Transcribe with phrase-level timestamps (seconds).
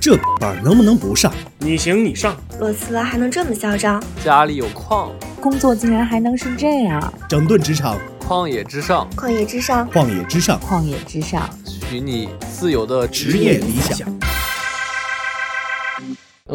[0.00, 1.32] 这班能不能不上？
[1.58, 2.36] 你行你上。
[2.60, 4.02] 裸辞还能这么嚣张？
[4.22, 7.12] 家里有矿，工作竟然还能是这样？
[7.28, 14.08] 整顿职场，旷野之上，旷野之上，旷野之上，旷野之上，许你自由的职业理想。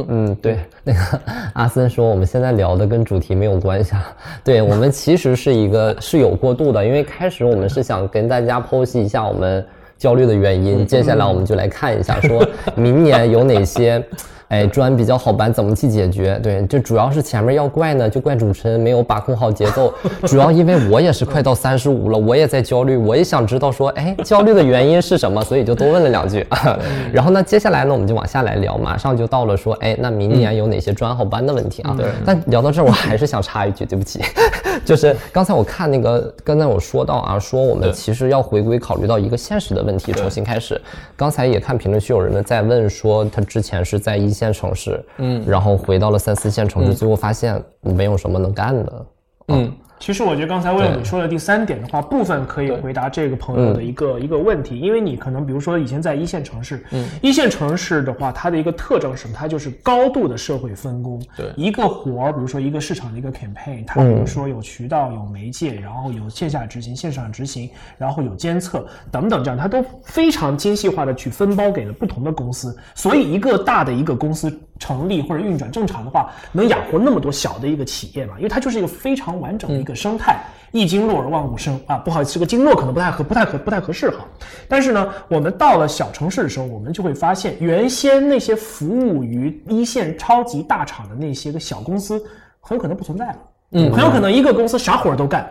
[0.08, 1.22] 嗯，对，那个
[1.54, 4.16] 阿森说我们现在聊的跟主题没有关系啊。
[4.44, 9.66] 对我们其实是一个是有过渡的，因为开始我们是想跟大家剖析一下我们
[10.00, 12.44] 焦虑的原因，接下来我们就来看一下，说
[12.76, 14.04] 明年有哪些。
[14.50, 16.40] 哎，砖比较好搬，怎么去解决？
[16.42, 19.94] 对，就主要是前面要怪呢，就怪主持人没有把控好节奏。
[20.26, 25.40] 主要因为我也是快到三十五了，我也在焦虑，我也想知道说，哎，焦虑的原因是什么？
[25.44, 26.44] 所以就多问了两句。
[27.14, 31.94] 然后呢，接下来呢，我们就往下来聊，马上就到了说，哎，那明年有哪些砖好搬的问题啊？
[31.96, 32.08] 对。
[32.26, 34.20] 但聊到这儿，我还是想插一句，对不起，
[34.84, 40.82] 就是刚才我看那个，刚才我说到啊，说我们其实要回归考虑到一个现实的问题，重新开始。
[41.16, 44.34] 刚才也看评论区有人呢在问说，他之前是在一。
[44.40, 49.06] 线城市，嗯，然后回到了三四线城市，最后发现没有什么能干的，
[49.50, 49.74] 嗯。
[50.02, 59.36] 其实我觉得刚才为了你说的第三点的话，部分可以回答这个朋友的一个一个问题，因为你可能比如说以前在一线城市，嗯，一线城市的话，它的一个特征是什么？
[59.38, 61.22] 它就是高度的社会分工。
[61.36, 72.74] 对，一个活儿，比如说一个市场的一个 campaign，它比如说有渠道、有媒介，然后有线下执行、线上执行，然后有监测等等，这样它都非常精细化的去分包给了不同的公司。
[72.96, 78.34] 所以一个大的一个公司成立或者运转正常的话，能养活那么多小的一个企业嘛？
[78.38, 79.94] 因为它就是一个非常完整的一个。
[80.00, 80.40] 生态
[80.72, 84.20] 一经落而万物生啊，不好意思，这个经络可能不太合，不太合，不太合适哈。
[84.66, 92.24] 但是呢，我们到了小城市的时候，我们就会发现，原先那些服务于一线超级大厂的那些个小公司，
[92.62, 93.38] 很有可能不存在了。
[93.72, 95.46] 嗯，很有可能一个公司啥活儿都干。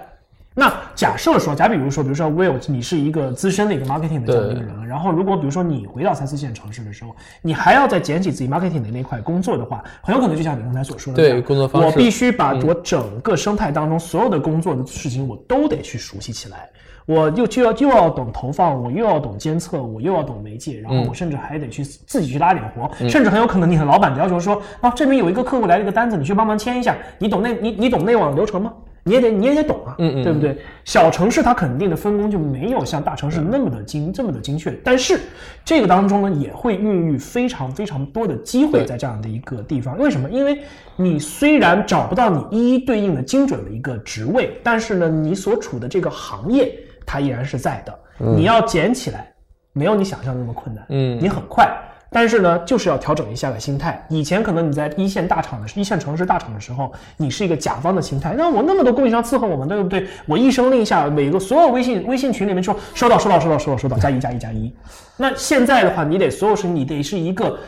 [0.58, 16.68] 那假设说，假比如说，比如说 Will，你是一个资深的一个 marketing 的这样一个人，然后如果比如说你回到三四线城市的时候，你还要再捡起自己 marketing 的那块工作的话，很有可能就像你刚才所说的，对工作方式，我必须把我整个生态当中所有的工作的事情我都得去熟悉起来，
[17.06, 28.72] 我又就要又要懂投放，我又要懂监测，我又要懂媒介，然后我甚至还得去自己去拉点活，甚至很有可能你的老板要求说，啊这边有一个客户来了一个单子，你去帮忙签一下，你懂内你你懂内网流程吗？
[29.08, 30.58] 你也得你也得懂啊，嗯嗯，对不对？
[30.84, 35.18] 小城市它肯定的分工就没有像大城市那么的精这么的精确，但是
[35.64, 39.96] 这个当中呢也会孕育非常非常多的机会在这样的一个地方。
[39.98, 40.28] 为什么？
[40.28, 40.60] 因为
[40.96, 47.98] 你虽然找不到你一一对应的精准的一个职位，但是呢你所处的这个行业它依然是在的。
[48.18, 49.32] 你要捡起来，
[49.72, 51.66] 没有你想象那么困难，嗯，你很快。
[52.10, 54.02] 但是呢，就是要调整一下的心态。
[54.08, 58.34] 以前可能你在一线大厂的一线城市大厂的时候，你是一个甲方的心态。
[58.36, 60.06] 那我那么多供应商伺候我们，对不对？
[60.26, 64.72] 我一声令下，每个所有微信微信群里面说收到收到收到收到收到，加一加一加一。
[65.16, 67.58] 那现在的话，你得所有事你得是一个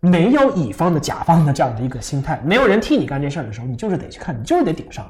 [0.00, 5.04] 没有乙方的甲方的这样的一个心态，没有人替你干这事儿的时候，你就是得去看，你就是得顶上。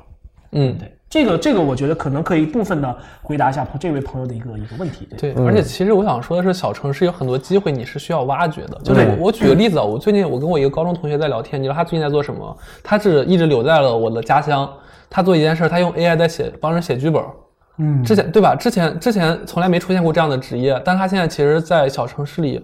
[0.53, 0.92] 嗯，对。
[1.10, 5.09] 这个这个，我觉得可能可以部分的回答一下这位朋友的一个一个问题。
[5.16, 8.78] 对，而且其实我想说的是，小城市有很多机会，你是需要挖掘的。
[8.84, 12.54] 就是我举个例子啊，我最近我跟我一个高中同学在聊天，你知道他最近在做什么？
[12.82, 14.70] 他是一直留在了我的家乡，
[15.09, 17.25] 他做一件事，他用 AI 在写，帮人写剧本。
[17.78, 18.54] 嗯，之前对吧？
[18.54, 22.62] 之前之前从来没出现过这样的职业，但他现在其实，在小城市里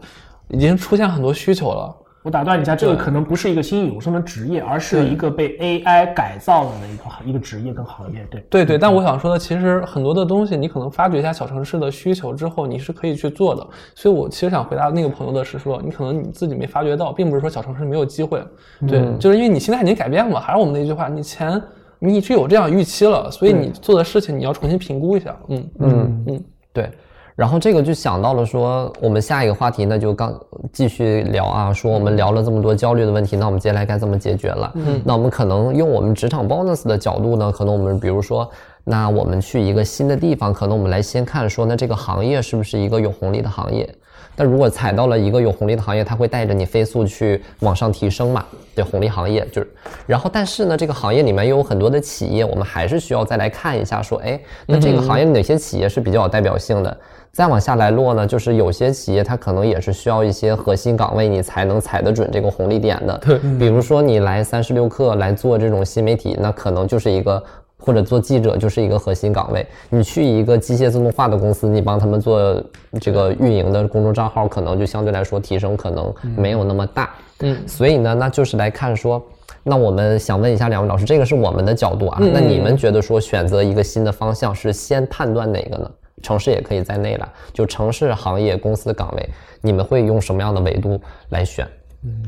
[0.49, 1.97] 已经出现很多需求了。
[2.25, 8.27] 我打断一下，这个可能不是一个新有生的职业，而是一个被 AI 改造了的一个一个职业跟行业。
[8.31, 13.67] 对对对，但我想说的，其实很多的东西，你可能发掘一下小城市的需求之后，你是可以去做的。
[13.95, 18.43] 所以我其实想回答那个朋友的是说，你可能你自己没发掘到，并不是说小城市没有机会。
[18.89, 20.41] 对，就是因为你心态已经改变了。
[20.41, 21.61] 还是我们那句话，你钱
[21.99, 25.37] 你是有这样预期了，所以你做的事情你要重新评估一下。
[25.49, 26.91] 嗯嗯嗯，对。
[27.37, 30.33] 然后这个就想到了说，我们下一个话题那就刚
[30.73, 34.71] 继续聊啊，说我们聊了这么多焦虑的问题，那我们接下来该怎么解决了？
[34.77, 38.49] 嗯，那我们可能用我们职场 bonus 的角度呢，可能我们比如说，
[38.85, 43.93] 那我们去一个新的地方，可能我们来先看说，那这个行业是不是一个有红利的行业？
[44.37, 48.45] 但如果踩到了一个有红利的行业，它会带着你飞速去往上提升嘛？
[48.77, 49.69] 对，红利行业就是，
[50.07, 56.97] 然后但是呢，这个行业里面又有很多的企业，我们还是需要再来看一下，说，哎，那这个行业哪些企业是比较有代表性的？
[57.35, 63.19] 再往下来落呢，就是有些企业它可能也是需要一些核心岗位，你才能踩得准这个红利点的。
[63.19, 67.43] 对，比如说你来三十六氪来做这种新媒体，那可能就是一个
[67.77, 69.67] 或者做记者就是一个核心岗位。
[69.91, 72.63] 你去一个机械自动化的公司，你帮他们做
[73.01, 77.11] 这个运营的公众账号，可能就相对来说提升可能没有那么大。
[77.41, 79.21] 嗯，所以呢，那就是来看说，
[79.65, 85.91] 那我们想问一下两位老师，这个是我们的角度啊，那你们觉得说选择一个新的方向是先判断哪个呢？
[86.25, 87.33] 城市也可以在内了。
[87.53, 89.29] 就城市、行业、公司岗位，
[89.61, 91.69] 你们会用什么样的维度来选？
[92.03, 92.23] 嗯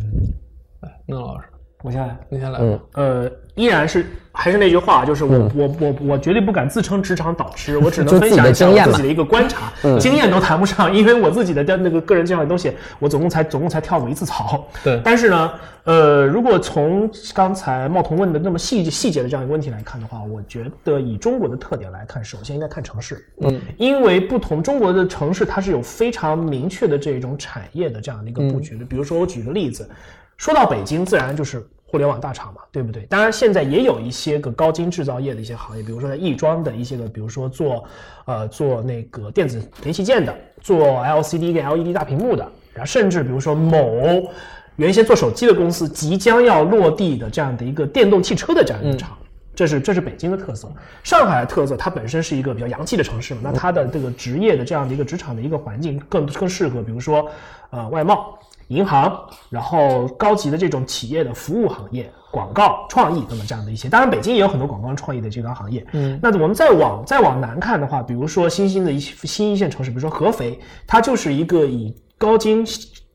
[1.06, 1.46] 那老师，
[1.82, 2.16] 我先来。
[2.28, 2.58] 我先来。
[2.60, 14.66] 嗯呃，依然是还是那句话，就是我、我我我绝对不敢自称职场导师，我只能分享一下自己的一个观察，经验都谈不上，因为我自己的那个个人经验的东西，我总共才总共才跳过一次槽。
[14.82, 15.52] 对但是呢，
[15.84, 28.84] 呃，如果从刚才茂童问的那么细细节的这样一个问题来看的话，我觉得以中国的特点来看，首先应该看城市，嗯，因为不同中国的城市它是有非常明确的这种产业的这样的一个布局的。
[28.84, 29.88] 比如说，我举个例子，
[30.36, 33.02] 说到北京，自然就是互联网大厂嘛，对不对？
[33.04, 37.84] 当然，现在也有一些个高精制造业的一些行业，比如说在亦庄的一些个，比如说做
[38.26, 44.30] 呃做那个电子联器件的，做 LCD 跟 LED 大屏幕的，然后甚至比如说某
[44.76, 49.16] 原先做手机的公司即将要落地的这样的一个电动汽车的这样一个厂。
[49.54, 50.70] 这是这是北京的特色，
[51.02, 57.26] 上海的特色，它本身是一个比较洋气的城市嘛，那它的这个职业的这样的一个职场的一个环境更更适合，比如说，
[57.70, 58.38] 呃，外贸、
[58.68, 59.20] 银行，
[59.50, 63.88] 然后高级的这种企业的服务行业、广告、创意等等这样的一些。
[63.88, 65.86] 当然，北京也有很多广告创意的这个行业。
[65.92, 72.66] 嗯，那我们再往再往南看的话，比如说新兴的一些新一线城市，比如说合肥，它就是一个以高精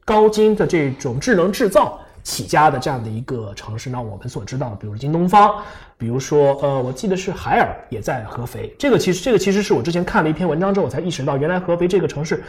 [0.05, 1.99] 高精的这种智能制造。
[2.23, 5.55] 起家的这样的一个城市，那我们所知道，比如京东方，
[5.97, 8.73] 比如说呃，我记得是海尔也在合肥。
[8.77, 12.43] 这个其实这个其实是我之前看了一篇文章之后，我才意识到，原来合肥这个城市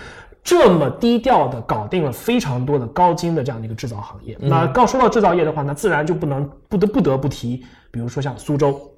[0.44, 4.36] 这么低调的搞定了非常多的高精的这样的一个制造行业。
[4.40, 8.91] 那刚说到制造业的话，那自然就不能不得不得不提，比如说像苏州。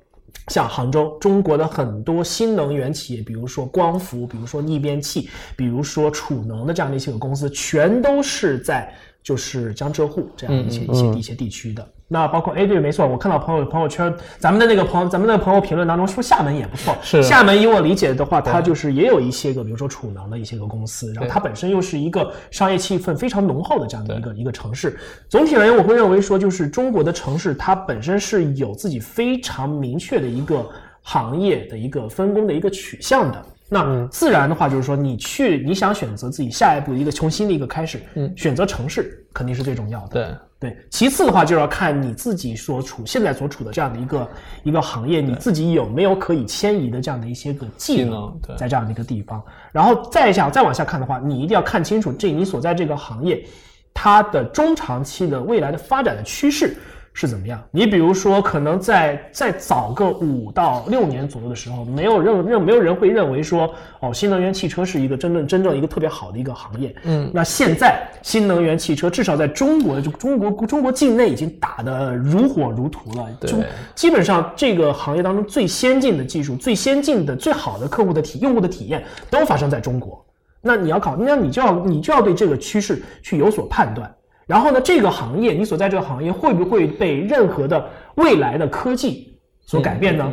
[0.48, 11.88] 像杭州，中国的很多新能源企业，比如说光伏，比如说逆变器，比如说储能的这样的一些个公司，全都是在就是江浙沪这样一些一些一些地区的。
[12.06, 16.94] 那包括哎，对，没错，我看到朋友朋友圈，咱们的那个朋友，咱们的朋友评论当中说厦门也不错。
[17.02, 24.98] 是厦门，以我理解的话，它就是也有一些个，比如说储能的一些个公司，然后它本身又是一个商业气氛非常浓厚的这样的一个一个城市。
[25.28, 30.64] 总体而言，我会认为说，就是中国的城市，它本身是有自己非常明确的一个
[31.00, 33.42] 行业的一个分工的一个取向的。
[33.70, 40.08] 那自然的话，就是说你去你想选择自己下一步一个重新的一个开始，嗯，选择城市肯定是最重要的。
[40.08, 40.26] 对，
[40.64, 44.28] 对，其次的话就要看你自己所处现在所处的这样的一个
[44.62, 49.42] 一个行业，你自己有没有可以迁移的这样的一些个技技能在这样的一个地方。
[49.72, 53.44] 然后再想再往下看的话，你一定要看清楚这你所在这个行业
[53.92, 56.78] 它的中长期的未来的发展的趋势。
[57.16, 57.62] 是怎么样？
[57.70, 66.92] 你比如说，可能在再早个五到六年左右的时候，没有认认没有人会认为说，哦，新能源汽车是一个真正真正一个特别好的一个行业。
[67.04, 73.28] 嗯，那现在新能源汽车至少在中国就中国中国境内已经打得如火如荼了。
[73.40, 73.58] 对就
[73.94, 80.20] 基本上这个行业当中最先进的技术、最先进的、最好的客户的体用户的体验都发生在中国。
[80.60, 84.12] 那你要考，那你就要你就要对这个趋势去有所判断。
[84.46, 90.30] 然后呢，这个行业你所在这个行业会不会被任何的未来的科技所改变呢？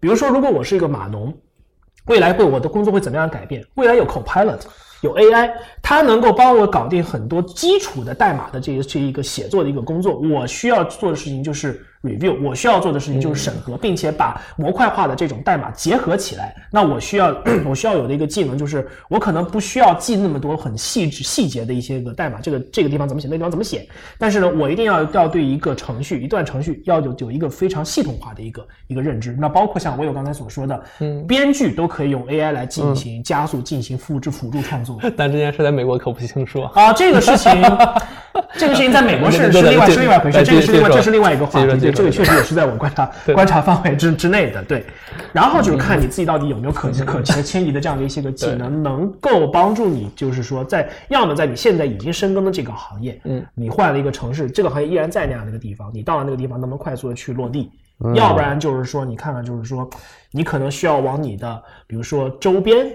[0.00, 1.32] 比如说，如果我是一个码农，
[2.06, 3.64] 未来会我的工作会怎么样改变？
[3.74, 4.60] 未来有 Copilot，
[5.02, 10.18] 有 AI，它能够帮我搞定很多基础的代码的这个这一个写作的一个工作。
[10.18, 16.54] 我需要做的事情就是 review，我需要做的事情就是审核，并且把模块化的这种代码结合起来。
[16.70, 17.34] 那我需要
[17.64, 23.88] 我需要有的一个技能就是，我可能不需要记那么多很细致细节的一些个代码，这个这个地方怎么写，那个地方怎么写。
[24.18, 29.36] 但是呢，我一定要要对一个程序、一段程序要有有一个非常系统化的一个一个认知。
[29.38, 34.98] 那包括像我有刚才所说的，嗯，编剧都可以用 AI 来进行加速、进行复制、辅助创作。
[35.16, 36.62] 但这件事在美国可不清楚。
[36.74, 37.52] 啊，这个事情，
[38.58, 44.84] 这个事情在美国是是另外是另外一回事，这个是另外这是另外一个话题，对，这个确实也是在我观察 观察范围之之内的，对。
[45.32, 57.70] 然后就是看你自己到底有没有可可迁迁移的这样的一些个技能，能够帮助你，就是说在要么在你现在已经深耕的这个行业，嗯，你换了一个城市，这个行业依然在那样的一个地方，你到了那个地方能不能快速的去落地？
[58.14, 59.88] 要不然就是说，你看看，就是说，
[60.32, 62.86] 你可能需要往你的，比如说周边。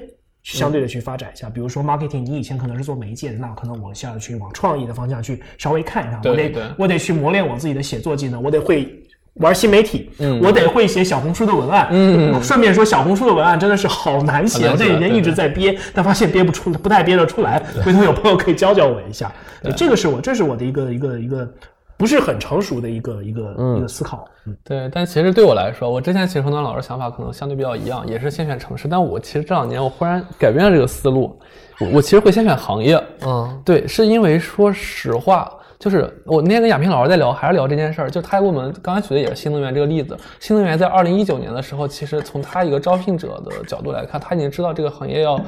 [0.56, 8.88] 相对的去发展一下，比如说 marketing，你以前可能是做媒介的，那可能我需要去往创意的方向去稍微看一下，我得我得去磨练我自己的写作技能，我得会
[9.34, 10.42] 玩新媒体，嗯。
[10.42, 11.90] 我得会写小红书的文案。
[11.92, 17.62] 嗯，顺便说，小红书的文案真的是好难写，我这几年一直在憋，但发现憋不出，不太憋得出来。
[17.84, 19.30] 回头有朋友可以教教我一下。
[19.62, 21.54] 对，这个是我，这是我的一个一个一个
[21.98, 24.28] 不是很成熟的一个一个一个思考。
[24.46, 28.88] 嗯，对，但其实对我来说，我之前其实和段老师想法可能相对比较一样，也是先选城市。
[28.88, 31.38] 但我其实这两年我忽然改变了这个思路，
[31.80, 33.04] 我我其实会先选行业。
[33.26, 40.16] 嗯，对，是因为说实话，就是我那天跟亚平老师在聊，还是聊这件事儿，就他给我们刚才举的也是新能源这个例子。
[40.40, 45.40] 新能源在二零一九年的时候，其实从他一个招聘者的角度来看，他已经知道这个行业要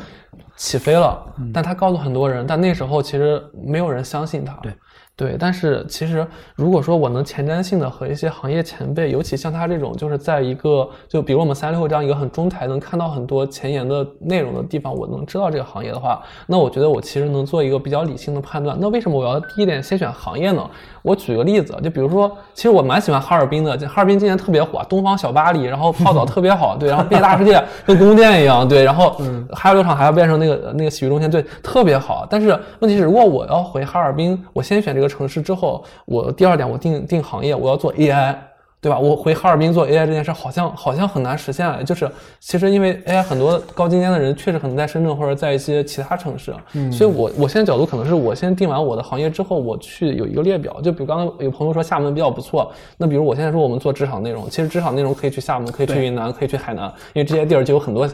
[0.55, 4.53] 起飞了，但他告诉很多人，但那时候其实没有人相信他。
[4.63, 4.73] 对。
[5.19, 18.77] 对，但是其实如果说我能前瞻性的和一些行业前辈，尤其像他这种，就是在一个就比如我们三六这样一个很中台，能看到很多前沿的内容的地方，我能知道这个行业的话，那我觉得我其实能做一个比较理性的判断。
[18.79, 20.65] 那为什么我要第一点先选行业呢？
[21.01, 29.19] 我举个例子，就比如说，其实我蛮喜欢哈尔滨的，哈尔滨今年特别火，东方小巴黎，然后泡澡特别好，对，然后变大世界 跟宫殿一样，对，然后
[29.51, 32.25] 还有六场还要变成那个那个洗浴中心，对，特别好。
[32.29, 38.33] 但是问题是，如果我要回哈尔滨，我先选这个城市之后，我第二点我定定行业，我要做 AI。
[38.81, 38.97] 对吧？
[38.97, 41.83] 我回哈尔滨做 AI 这件事，好像好像很难实现。
[41.83, 50.79] 就是其实因为 AI 很多高精尖的人确实可能在深圳或者在一些其他城市，嗯所以我我现在角度可能是我先定完我的行业之后，我去有一个列表。
[50.79, 58.09] 就比如刚刚有朋友说厦门比较不错，那比如我现在说我们做职场内容，其实职场内容可以去厦门，可以去云南，可以去海南，因为这些地儿就有很多。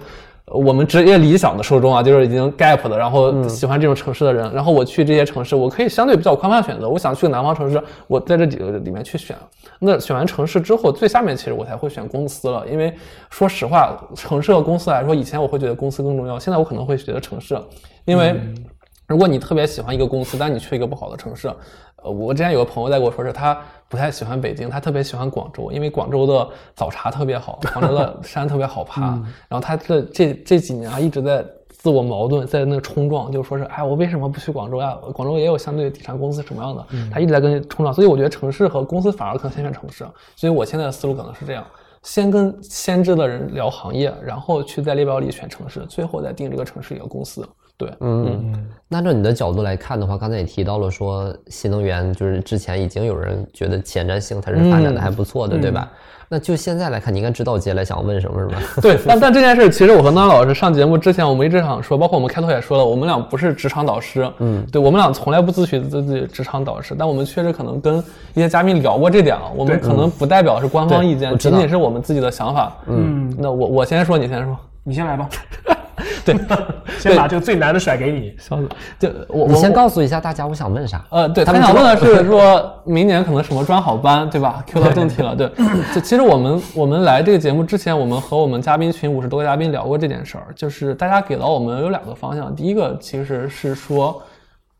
[0.53, 4.51] 我们职业理想的受众啊，就是已经 gap 的，然后喜欢这种城市的人。
[4.53, 6.87] 然后我去这些城市，我可以相对比较宽泛选择。
[6.87, 9.35] 我想去南方城市，我在这几个里面去选。
[9.79, 12.63] 那选完城市之后，最下面其实我才会选公司了。
[12.71, 12.93] 因为
[13.31, 17.59] 说实话，城市和公司来说，以前我会觉得公司更重要，现在我可能会觉得城市，
[18.05, 18.39] 因为
[19.07, 21.47] 如果你特别喜欢一个公司，但你去一个不好的城市。
[22.03, 29.01] 呃我之前有个朋友在跟我说，是他不太喜欢北京，他特别喜欢广州，因为广州的早茶特别好，广州的 山特别好爬。
[29.47, 34.95] 然后他这这这几年啊，一直在自我矛盾，在那冲撞，就说是，哎，我为什么不去广州呀？
[35.13, 36.85] 广州也有相对地产公司什么样的？
[37.11, 37.91] 他一直在跟冲撞。
[37.91, 40.05] 所以我觉得城市和公司反而可能先选城市。
[40.35, 41.65] 所以我现在的思路可能是这样：
[42.03, 47.47] 先跟先知的人聊行业，然后去在列表里选城市，最后再定这个城市一个公司。
[47.77, 48.53] 对，嗯，
[48.87, 55.91] 那照你的角度来看的话，刚才也提到了说新能源，就是之前已经有人觉得前瞻性它是发展的还不错的，对吧？
[56.27, 58.61] 那就现在来看，你应该知道我接下来想问什么，是吧？
[58.81, 67.97] 对，但但这件事，其实我和娜老师上节目之前，我们一直想说，包括我们开头也说了，我们俩不是职场导师，嗯，对我们俩从来不自诩自己职场导师，但我们确实可能跟
[68.33, 72.75] 一些嘉宾聊过这点啊，我们可能不代表是官方意见，仅仅是我们自己的想法。
[72.87, 75.29] 嗯，那我我先说，你先说，你先来吧。
[76.25, 76.35] 对，
[76.99, 78.67] 先把这个最难的甩给你，笑死。
[78.97, 81.05] 就我，我先告诉一下大家，我想问啥？
[81.11, 85.47] 呃，对他想问的是说，明年可能什么专好班，对吧？Q 到正题了，对。
[85.93, 94.21] 就其实我们我们来这个节目之前，我们和我们嘉宾群五十多个嘉宾聊过这件事儿，就是大家给到我们有两个方向，第一个其实是说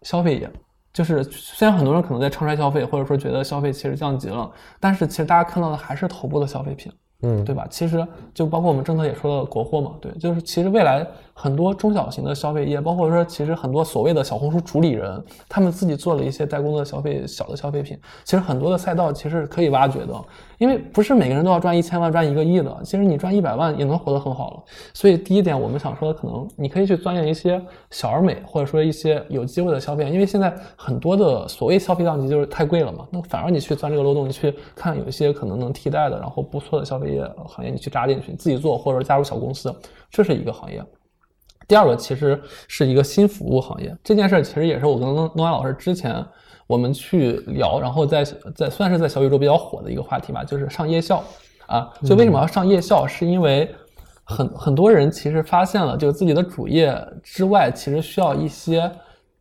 [0.01, 0.49] 消费业，
[0.91, 4.49] 就是虽然很多人可能在唱衰消费，或者说觉得消费其实降级了，
[4.79, 6.91] 但是其实大家看到的还是头部的消费品。
[7.22, 7.65] 嗯，对吧？
[7.69, 20.13] 其实就包括我们政策也说了国货嘛，对，就是其实未来很多中小型的消费业，包括说其实很多所谓的小红书主理人，他们自己做了一些代工的消费小的消费品，其实很多的赛道其实可以挖掘的，
[20.57, 24.63] 因为不是每个人都要赚一千万、赚一个亿的，其实你赚一百万也能活得很好了。
[24.93, 27.59] 所以第一点，我们想说的可能你可以去钻研一些
[27.89, 37.05] 小而美，或者说一些有机会的消费，因为现在很多的所谓消费降级就是太贵了嘛，那反而你去钻这个漏洞，你去看有一些可能能替代的，然后不错的消费。
[37.05, 39.71] 业行业你去扎进去，自己做或者加入小公司，
[40.09, 40.83] 这是一个行业。
[41.67, 46.25] 第二个其实是一个新服务行业，这件事其实也是我跟诺诺安老师之前
[46.67, 48.24] 我们去聊，然后在
[48.55, 51.24] 在算是在小宇宙比较火的一个话题吧，就是上夜校
[51.67, 51.91] 啊。
[52.03, 53.05] 就为什么要上夜校？
[53.05, 53.69] 是因为
[54.24, 58.91] 很很多人其实发现了，就自己的主业之外，其实需要一些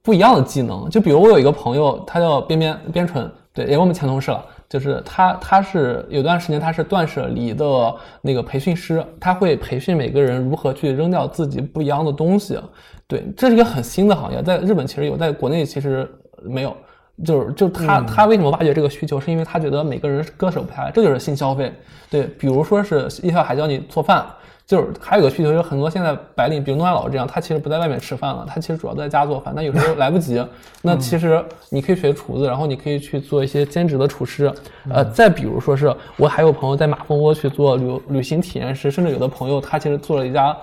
[0.02, 0.88] 不一样的技能。
[0.90, 4.44] 就比如我有一个朋友，他叫边边边纯，对，也是我们前同事了。
[4.68, 12.58] 就是他，他是有段时间他是断舍离的那个培训师，他会培训每个人如何去扔掉自己不一样的东西。
[13.06, 16.10] 对，这是一个很新的行业，在日本其实有，在国内其实
[16.42, 16.76] 没有。
[17.22, 21.70] 就是就他他为什么挖掘这个需求，是因为他觉得每个人割舍不下来，这就是新消费。
[22.10, 24.24] 对，比如说是夜校还教你做饭。
[24.66, 29.52] 就是还有个需求，就是很多现在白领，比如诺亚老师这样，他其实不在外面吃饭了，他其实主要在家做饭。
[29.54, 30.42] 但有时候 来不及，
[30.80, 34.50] 那其实你可以学厨子，然后你可以去做一些兼职的厨师。
[34.88, 40.56] 呃，再比如说是我还有朋友在马蜂窝去做旅旅行体验师，甚至有的朋友他其实做了一家。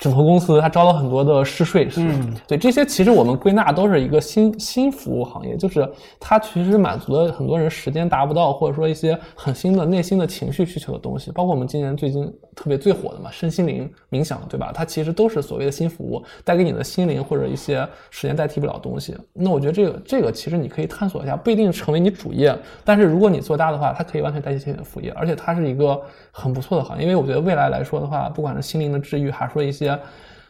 [0.00, 2.06] 枕头公司，它招了很多的试睡师，
[2.46, 5.88] 对这些其实我们归纳都是一个新新服务行业，就是
[6.20, 14.72] 它其实满足了很多人时间达不到，或者说一些很新的内心的情绪需求的东西，包括我们今年最近特别最火的嘛，身心灵冥想，对吧？
[14.74, 19.16] 它其实都是所谓的新服务，带给你的心灵或者一些时间代替不了东西。
[19.32, 26.00] 那我觉得这个这个其实你可以探索一下，不一定成为你主业，但是如果你做大的话，它可以完全代替你的副业，而且它是一个
[26.32, 29.83] 很不错的行业，因为我觉得未来来说的话，不管是心灵的治愈，还是说一些。
[29.84, 29.98] 些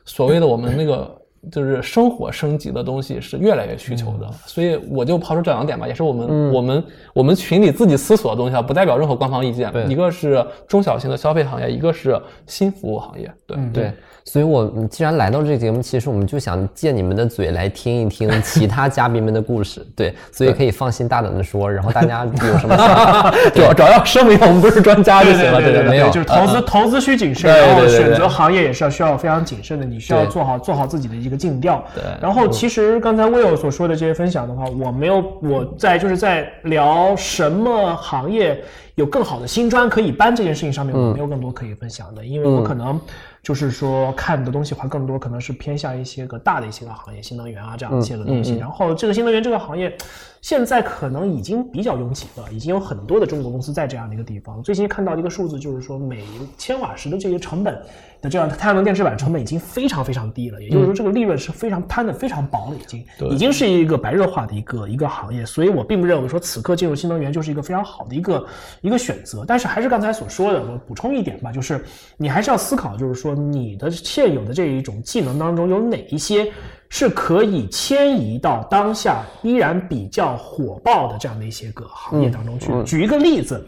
[0.04, 1.20] 所谓的我们那个
[1.52, 9.70] 就是生活升级的东西是越来越需求的，所以我就抛出这两点吧，也是我们、我们我们群里自己思索的东西啊，不代表任何官方意见。
[9.86, 13.30] 一个是中小型的消费行业，一个是新服务行业。
[13.46, 13.92] 对、对，
[14.26, 19.86] 所以我嗯既然来到这个节目，其实我们就想借你们的嘴来听一听 其他嘉宾们的故事。
[19.94, 22.74] 对，所以可以放心大胆的说，然后大家有什么
[23.54, 25.60] 主要主要声明我们不是专家就行了。
[25.60, 31.84] 对对对没有就是投资投资需谨慎，对然后选择行业也是要需要非常谨慎的，你需要做好做好自己的一个尽调。
[31.94, 38.58] 对然后其实刚才 Will 所说的这些分享的话，我没有我在就是在聊什么行业
[38.94, 42.98] 有更好的新专可以搬这件事情上面，我没有更多可以分享的，因为我可能
[43.44, 48.56] 就是说看的东西话更多可能是偏向一些个大的一些个行业，新能源啊这样一些个东西。
[48.56, 49.96] 然后这个新能源这个行业。
[50.44, 54.62] 现在可能已经比较拥挤了，已经有很多的中国公司在这样的一个地方。
[54.62, 56.22] 最新看到一个数字，就是说每
[56.58, 57.82] 千瓦时的这些成本
[58.20, 65.46] 的这样太阳能电池板成本已经非常非常低了，也就是说这个利润是非常摊的非常薄了，已经已经是一个白热化的一个一个行业。
[65.46, 68.46] 所以我并不认为说此刻进入新能源就是一个非常好的一个
[68.82, 69.46] 一个选择。
[69.48, 71.82] 但是还是刚才所说的，我补充一点吧，就是
[72.18, 76.52] 你还是要思考，就是说你的现有的这一种技能当中有哪一些。
[76.96, 82.70] 是可以迁移到当下依然比较火爆的这样的一些个行业当中去。
[82.84, 83.66] 举一个例子，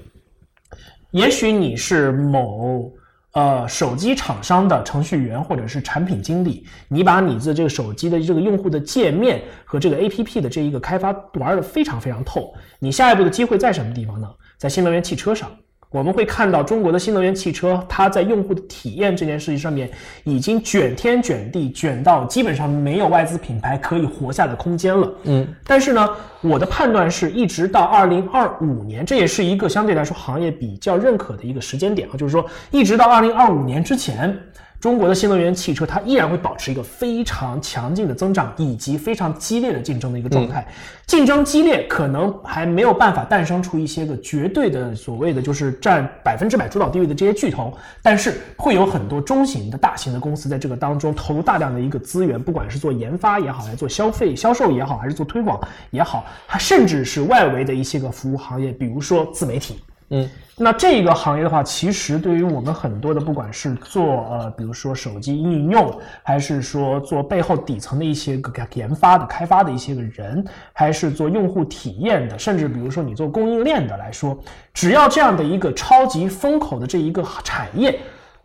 [1.11, 2.88] 也许你是某
[3.33, 14.28] 呃手机厂商的程序员或者是产品经理，你把你的这个手机的这个用户的界面和这个 APP 的这一个开发玩的非常非常透，你下一步的机会在什么地方呢？
[14.56, 15.50] 在新能源汽车上。
[15.96, 19.90] 我们会看到中国的新能源汽车，它在用户的体验这件事情上面
[20.24, 25.10] 已经卷天卷地，卷到基本上没有外资品牌可以活下的空间了。
[25.22, 26.06] 嗯，但是呢，
[26.42, 34.38] 我的判断是一直到二零二五年，这也是一个相对来说行业比较认可的一个时间点啊，就是说一直到二零二五年之前。
[34.80, 40.66] 中国的新能源汽车，它依然会保持一个非常强劲的增长，以及非常激烈的竞争的一个状态。
[41.06, 59.78] 竞争激烈，可能还没有办法诞生出一些个绝对的所谓的就是占百分之百主导地位的这些巨头，但是会有很多中型的、大型的公司在这个当中投入大量的一个资源，不管是做研发也好，还是做消费销售也好，还是做推广也好，还甚至是外围的一些个服务行业，比如说自媒体。
[60.10, 74.38] 嗯，那这个行业的话，其实对于我们很多的，不管是做呃，比如说手机应用，还是说做背后底层的一些个研发的、开发的一些个人，还是做用户体验的，甚至比如说你做供应链的来说，
[74.72, 77.98] 只要这样的一个超级风口的这一个产业。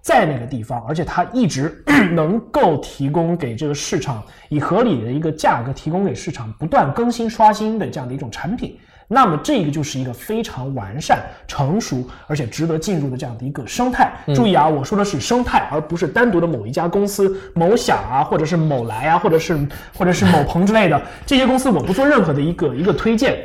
[0.03, 1.83] 在那个地方，而且它一直
[2.13, 8.79] 能够提供给这个市场以合理的一个价格提供给市场不断更新刷新的这样的一种产品，
[9.13, 14.09] 那么这个就是一个非常完善、成熟而且值得进入的这样的一个生态。
[14.33, 23.37] 注意啊，我说的是生态，而不是单独的某一家公司、某享啊，或者是某来啊，或者是或者是某鹏之类的 这些公司，我不做任何的一个一个推荐。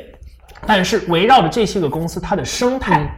[0.65, 3.11] 但是围绕着这些个公司，它的生态，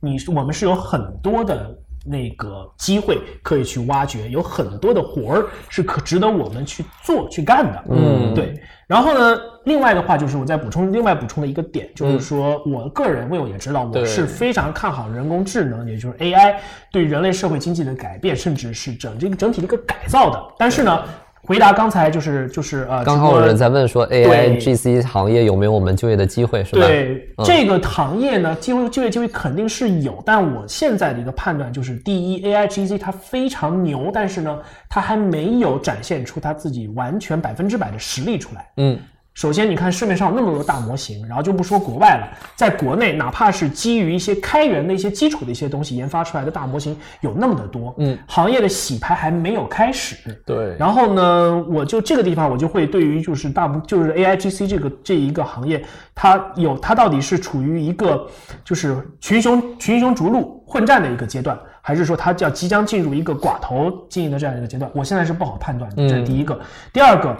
[0.00, 1.70] 你我们是有很多的
[2.04, 7.84] 那个机会可以去挖掘，有很多的活儿是可值得我们去做去干的。
[7.90, 8.60] 嗯，对。
[8.86, 16.56] 然后呢，另外的话就是我再补充另外补充的一个点，就是说我个人我也知道，我是非常看好人工智能，也就是 AI
[16.90, 20.42] 对人类社会经济的改变，甚至是整这个整体的一个改造的。
[20.58, 21.04] 但是呢，
[21.52, 26.86] 回答刚才就是就是呃，刚好有人在问说，AI GC 行业有没有我们就业的机会，是吧？
[26.86, 38.66] 对、这个行业呢，机会就业机会肯定是有，但我现在的一个判断就是，第一，AI GC 它非常牛，但是呢，它还没有展现出它自己完全百分之百的实力出来。
[38.78, 38.98] 嗯，
[39.34, 50.16] 首先，你看市面上有那么多大模型，然后就不说国外了，在国内，哪怕是基于一些开源的一些基础的一些东西研发出来的大模型有那么的多，嗯，行业的洗牌还没有开始。
[50.44, 55.82] 对，然后呢，我就这个地方，我就会对于就是大部就是 A I G C 这个这一个行业，
[56.14, 58.28] 它有它到底是处于一个
[58.62, 64.90] 就是群雄群雄逐鹿混战的一个阶段，还是说它要即将进入一个寡头经营的这样一个阶段？
[64.94, 66.60] 我现在是不好判断的，这是第一个。
[66.92, 67.34] 第二个。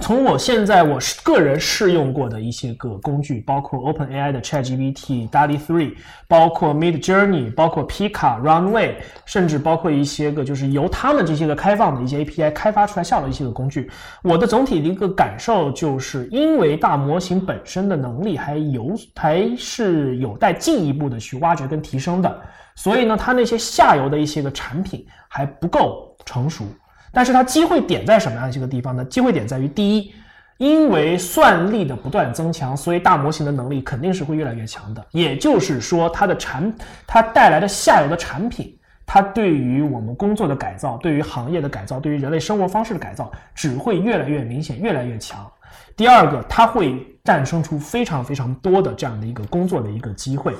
[0.00, 5.94] 从我现在我是个人试用过的一些个工具，包括 OpenAI 的 ChatGPT、DALL-E 3，
[6.26, 13.88] 包括 Mid Journey，包括 Pika、Runway，甚至包括一些个就是由他们这些个开放的一些 API 开发出来下的一些个工具。
[14.24, 22.40] 我的总体的一个感受就是，因为大模型本身的能力还有还是有待进一步的去挖掘跟提升的，
[22.74, 26.64] 所以呢，它那些下游的一些个产品还不够成熟。
[27.12, 29.04] 但是它机会点在什么样的一个地方呢？
[29.06, 30.12] 机会点在于第一，
[30.58, 35.04] 因为算力的不断增强，所以大模型的能力肯定是会越来越强的。
[35.10, 36.72] 也就是说，它的产
[37.06, 45.50] 它带来的下游的产品，它对于我们工作的改造、对于行业的改造、对于人类生活方式的改造，只会越来越明显、越来越强。
[45.96, 46.94] 第二个，它会
[47.24, 50.54] 诞生出非常非常多的这样的一个工作的一个机会。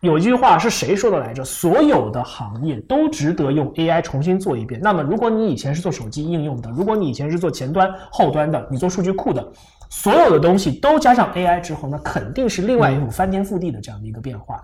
[0.00, 1.42] 有一句话是谁说的来着？
[1.44, 4.80] 所有的行业都值得用 AI 重新做一遍。
[4.82, 9.46] 那么，如果你以前是做手机应用的，如果你以前是做前端、后端的，你做数据库的，
[9.88, 14.62] 所有的东西都加上 AI 之后，那肯定是另外一种翻天覆地的这样的一个变化。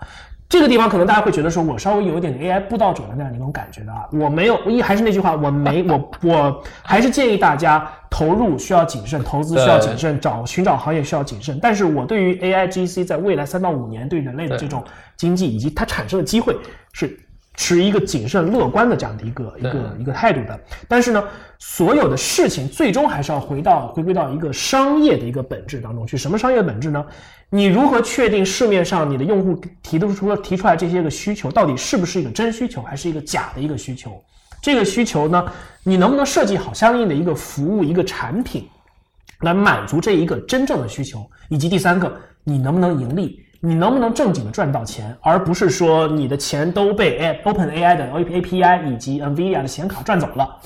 [0.52, 11.58] 这个地方可能大家会觉得说，我稍微有一点 AI 布道者的那样的一种感觉的啊，我没有，一还是那句话，我没 我我还是建议大家投入需要谨慎，投资需要谨慎，找寻找行业需要谨慎。
[11.62, 14.84] 但是我对于 AI GC 在未来三到五年对人类的这种
[15.16, 16.54] 经济以及它产生的机会
[16.92, 17.18] 是。
[17.54, 21.22] 持一个谨慎乐观的这样的一个一个一个态度的，但是呢，
[21.58, 26.16] 所有的事情最终还是要回到回归到一个商业的一个本质当中去。
[26.16, 27.04] 什么商业本质呢？
[27.50, 34.18] 你如何确定市面上你的用户提的出了提出来这些个需求，到底是不是一个真需求，还是一个假的一个需求？
[34.62, 35.44] 这个需求呢，
[35.82, 38.66] 你能不能设计好相应的一个服务、一个产品，
[39.40, 41.28] 来满足这一个真正的需求？
[41.50, 42.10] 以及第三个，
[42.44, 43.44] 你能不能盈利？
[43.64, 50.58] 你能不能正经的赚到钱，而不是说你的钱都被 A Open AI 的 API 以及 NVIDIA 的显卡赚走了？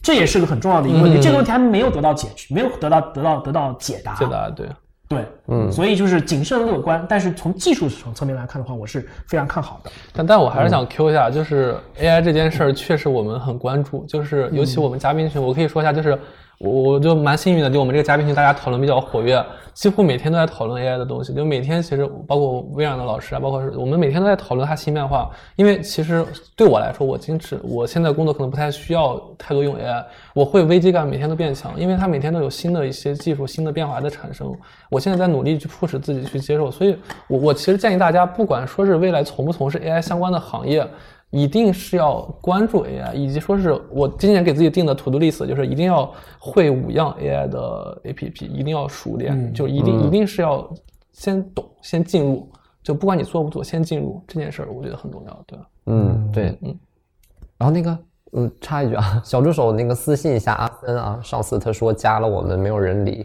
[0.00, 1.20] 这也是个很重要的一个问题。
[1.20, 4.14] 这个问题还没有得到解决，没有得到得到得到解答。
[4.14, 4.68] 解答对
[5.08, 7.04] 对，嗯，所以就是谨慎乐观。
[7.08, 9.90] 但是从技术层层面来看的话，我是非常看好的。
[10.12, 14.04] 但但我还是想 Q 一下，就是 AI 这件事儿，确实我们很关注。
[14.06, 16.16] 就是尤其我们嘉宾群，我可以说一下，就是
[16.58, 19.44] 我我就蛮幸运的，就我们这个嘉宾群，大家讨论比较活跃。
[19.74, 25.28] 几乎每天都在讨论 AI 的东西，就每天其实包括微软的老师啊，包括是我们每天都在讨论它新变化。
[25.56, 34.56] 因为其实对我来说，我坚持我现在工作可能不太需要太多用 AI，我会危机感每天都变强，因为它每天都有新的一些技术、新的变化的产生。
[34.88, 40.86] 我现在在努力去迫使自己去接受，所以我我其实建议大家，不管说是未来从不从事 AI 相关的行业。
[41.34, 50.72] 一定是要关注 AI，以及说是我今年给自己定的 to do list，就是一定要会五样 AI 的 APP，一定要熟练，就一定一定是要
[51.10, 52.48] 先懂，先进入，
[52.84, 55.66] 就不管你做不做，先进入这件事儿，我觉得很重要，对吧？
[55.86, 56.78] 嗯，对，嗯。
[57.58, 57.98] 然后那个，
[58.36, 63.24] 嗯，插一句啊， 小助手那个私信一下阿森啊，上次他说加了我们没有人理，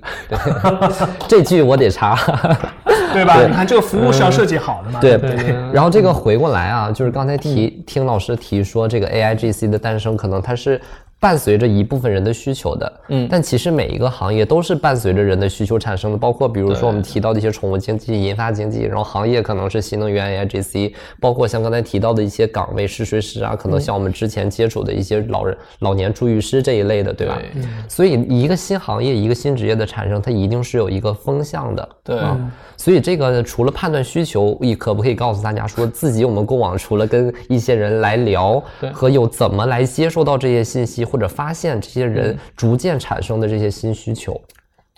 [1.27, 2.17] 这句我得查。
[3.11, 3.43] 对吧？
[3.43, 4.99] 你看这个服务是要设计好的嘛？
[5.01, 5.55] 对对。
[5.73, 10.79] 然后这个回过来啊，就是刚才提听老师提说，这个 A I G C 的诞生，可能它是。
[11.19, 27.37] 伴随着一部分人的需求的，嗯，但其实每一个行业都是伴随着人的需求产生的，包括比如说我们提到的一些宠物经济、银发经济，然后行业可能是新能源 AIGC，包括像刚才提到的一些岗位试睡师啊，可能像我们之前接触的一些老人、老年助育师这一类的，对吧？
[27.89, 32.17] 所以一个新行业、一个新职业的产生，它一定是有一个风向的，对。
[32.77, 41.08] 所以这个除了判断需求，你可不可以告诉大家，说自己我们过往除了跟一些人来聊，和有怎么来接收到这些信息？
[41.09, 44.39] 或者发现这些人逐渐产生的这些新需求，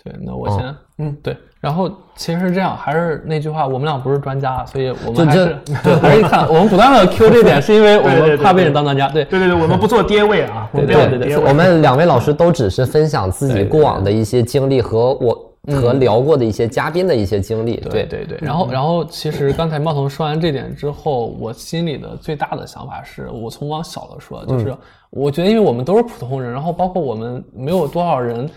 [0.02, 15.51] 对，那我先，嗯，对，然后其实是这样，还是那句话，我们俩不是专家，所以我们还是 对，还是看我们不断的 Q 这点， 是因为我们怕被人当专家，对，对对对，我们不做爹位啊，对对对，我们两位老师都只是分享自己过往的一些经历和我。
[15.68, 18.38] 和聊过的一些嘉宾的一些经历，对对对。
[18.40, 24.74] 然后然后，其实刚才茂彤说完这点之后，我心里的最大的想法是，我从往小了说，就是
[25.10, 28.48] 我觉得，因为我们都是普通人，然后包括我们没有多少人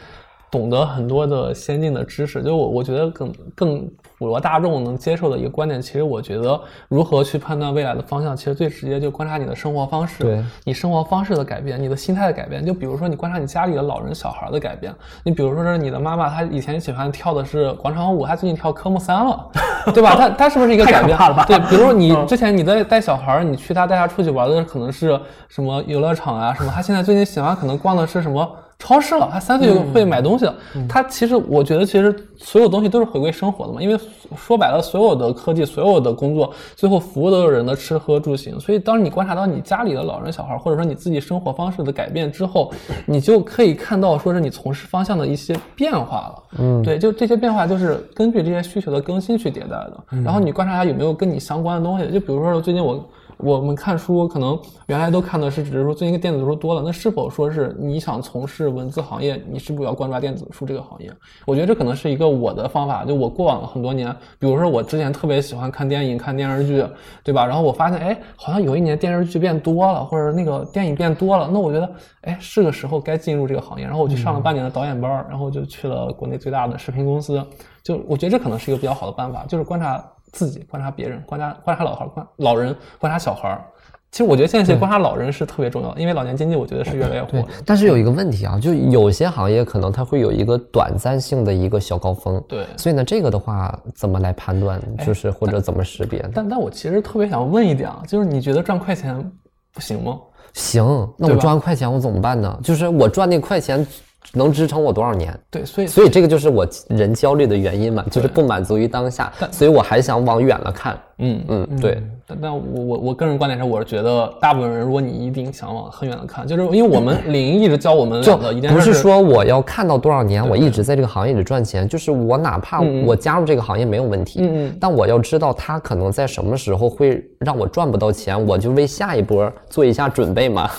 [0.49, 3.91] 懂得很多的先进的知识，就我我觉得更更。
[4.25, 12.65] 普罗大众能接受的一个观点，其实我觉得如何去判断未来的方向，其实最直接就观察你的生活方式，对，你生活方式的改变，你的心态的改变。
[12.65, 19.47] 就比如说你观察你家里的老人小孩的改变，你比如说是你的妈妈，她以前喜欢跳的是广场舞，她最近跳科目三了，
[19.93, 20.15] 对吧？
[20.15, 21.15] 她她是不是一个改变？
[21.45, 28.51] 对，比如说你之前你在带小孩，你去他带他出去玩的可能是什么游乐场啊什么，他现在最近喜欢可能逛的是什么？
[28.77, 30.53] 超市了，他三岁就会买东西了。
[30.87, 33.81] 他其实，我觉得其实所有东西都是回归生活的嘛。
[33.81, 33.97] 因为
[34.35, 38.59] 说白了，所有的科技、所有的工作，最后服务都是人的吃喝住行。
[38.59, 42.71] 所以，当你观察到你家里的老人、小孩，或者说你自己生活方式的改变之后，
[43.05, 46.43] 你就可以看到，说是你从事方向的一些变化了。
[46.59, 50.03] 嗯，对，就这些变化就是根据这些需求的更新去迭代的。
[50.23, 52.11] 然后你观察一下有没有跟你相关的东西。
[52.11, 53.03] 就比如说最近我。
[53.37, 61.11] 我们看书可能原来都看的是，只是说最近电子书多了，那是否说是你想从事文字行业，你是不是要关注电子书这个行业？
[61.45, 66.85] 我觉得这可能是一个我的方法，就我过往很多年，比如说我之前特别喜欢看电影、看电视剧，
[67.23, 67.45] 对吧？
[67.45, 73.85] 然后我发现，哎，好像有一年电视剧变多了，或者那个电影变多了，那我觉得，哎，是个时候该进入这个行业。
[73.85, 77.43] 然后我去上了半年的导演班，然后就去了国内最大的视频公司。
[77.83, 80.03] 就我觉得这可能是一个比较好的办法，就是观察
[80.35, 83.63] 自己，观察别人，观察观察老孩观老人，观察小孩儿。
[84.11, 96.31] 其实我觉得现在去观察老人是特别重要的，因为老年经济我觉得是越来越火对。，但是有一个问题啊，就有些行业可能它会有一个短暂性的一个小高峰，对所以呢，这个的话怎么来判断，就是或者怎么识别呢？
[96.33, 99.31] 但但我其实特别想问一点啊，就是你觉得赚快钱
[99.73, 100.17] 不行吗？
[100.53, 100.85] 行，
[101.17, 102.59] 那我赚快钱我怎么办呢？
[102.63, 103.85] 就是我赚那快钱
[104.33, 105.37] 能支撑我多少年？
[105.49, 110.97] 对，所以所以这个就是我人焦虑的原因嘛，就是不满足于当下，所以我还想往远了看。
[111.17, 118.21] 嗯嗯，对，但但我我我个人观点是，我是觉得大部分人，如果你一定想往很远的看，就是因为我们领英一直教我们
[118.67, 124.41] 不是说我要看到多少年，我一直在这个行业里赚钱，就是我哪怕我加入这个行业没有问题，
[124.77, 130.69] 但我要知道它可能在什么时候会让我赚不到钱，我就为下一波做一下准备嘛。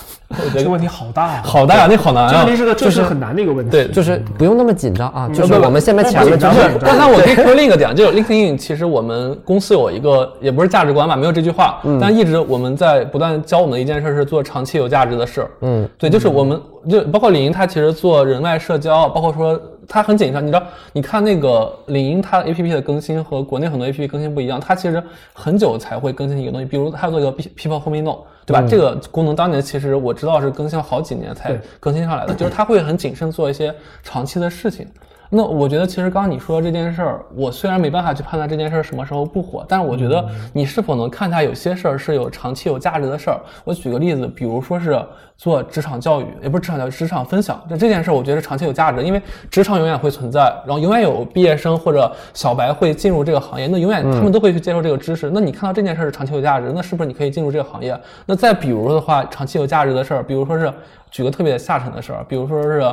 [0.53, 1.41] 这个问题好大啊！
[1.43, 2.47] 好大呀，那好难啊这问。
[2.47, 3.71] 题是个，这是很难的一个问题。
[3.71, 15.51] 对就是不用那么紧张啊，就是我们现在前面就是刚才我可以说另一个点，就是 LinkedIn，其实我们公司有一个也不是价值观吧，没有这句话，但一直我们在不断教我们的一件事是做长期有价值的事儿。
[15.61, 20.45] 嗯，对，就是我们就包括领英，它其实做人脉社交，包括说它很紧张。
[20.45, 28.65] 你知道，你看那个领英它的 APP 的更新和国内很多 APP 更新不一样，它其实很久才会更新一个东西，比如它做一个 People Who Me Know，对吧？
[28.67, 34.87] 这个功能当年其实我知道是更新了好几年才更新上来的，就是它会很谨慎做一些长期的事情。
[35.29, 43.39] 那我觉得，其实刚刚你说的这件事儿，我虽然没办法去判断这件事儿什么时候不火，但是我觉得你是否能看它有些事儿是有长期有价值的事儿。
[43.63, 44.99] 我举个例子，比如说是
[45.35, 47.61] 做职场教育，也不是职场教育，职场分享。
[47.69, 55.29] 就这件事儿，我觉得是长期有价值，因为职场永远会存在，然后永远有毕业生或者小白会进入这个行业，那永远他们都会去接受这个知识。
[55.29, 57.99] 那你看到这件事儿是长期有价值，那是不是你可以进入这个行业？
[58.25, 60.71] 那再比如的话，长期有价值的事儿，比如说是
[61.11, 62.83] 举个特别下沉的事儿，比如说是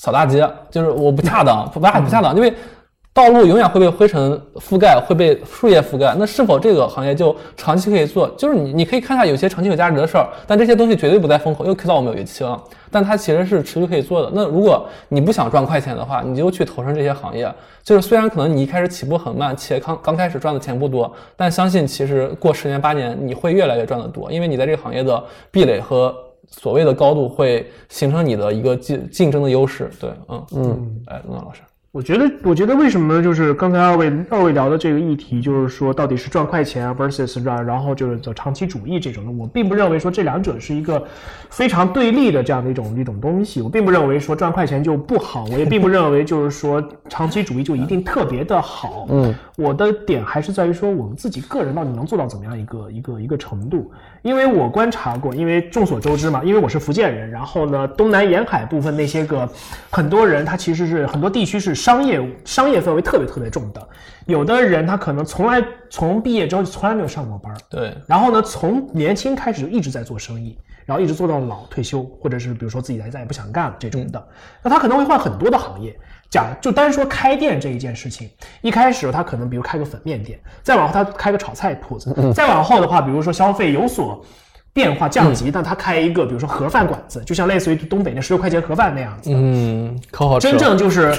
[0.00, 2.50] 扫大街，就是我不恰当，不不不恰当，因为
[3.12, 6.16] 道路永远会被灰尘覆盖，会被树叶覆盖。
[6.18, 8.26] 那是否这个行业就长期可以做？
[8.30, 12.58] 就是你你可以看一下有些长期有价值的事儿，但这些东西绝对不在风口，又 Q 到我们有一期了。
[12.90, 14.30] 但它其实是持续可以做的。
[14.32, 17.52] 那如果你不想赚快钱的话，你就去投身这些行业。
[17.82, 26.14] 就是虽然可能你一开始起步很慢，且刚刚开始赚的钱不多，但相信其实过十年八年你会越来越赚得多，因为你在这个行业的壁垒和
[26.50, 29.90] 所谓的高度会形成你的一个竞竞争的优势。
[29.98, 31.62] 对，嗯嗯，哎，陆老师。
[31.92, 41.04] 我觉得，我觉得为什么就是刚才二位二位聊的这个议题，就是说到底是赚快钱啊 versus 然然后就是走长期主义这种的，我并不认为说这两者是一个
[41.48, 43.60] 非常对立的这样的一种一种东西。
[43.60, 49.08] 我并不认为说赚快钱就不好，我也并不认为就是说长期主义就一定特别的好。
[49.10, 53.90] 嗯，我的点还是在于说我们自己个人到底能做到怎么样一个一个一个程度。
[54.22, 59.48] 因为我观察过，因为众所周知嘛，因为我是福建人，然后呢，东南沿海部分那些个
[59.90, 63.88] 很多人，他其实是很多地区是商业商业氛围特别特别重的，
[64.26, 74.28] 有的人他可能从来从毕业之后就从来没有上过班儿，对，然后呢，从年轻开始就一直在做生意，然后一直做到老退休，或者是比如说自己再也不想干了这种的，
[74.62, 75.98] 那他可能会换很多的行业。
[76.30, 78.30] 假就单说开店这一件事情，
[78.62, 84.24] 一开始他可能比如开个粉面店，再往后他开个炒菜铺子，再往后的话，比如说消费有所
[84.72, 90.48] 变化降级，但他开一个比如说盒饭馆子，就像类似于东北那十六块钱盒饭那样子，嗯，可好吃。
[90.48, 91.12] 真正就是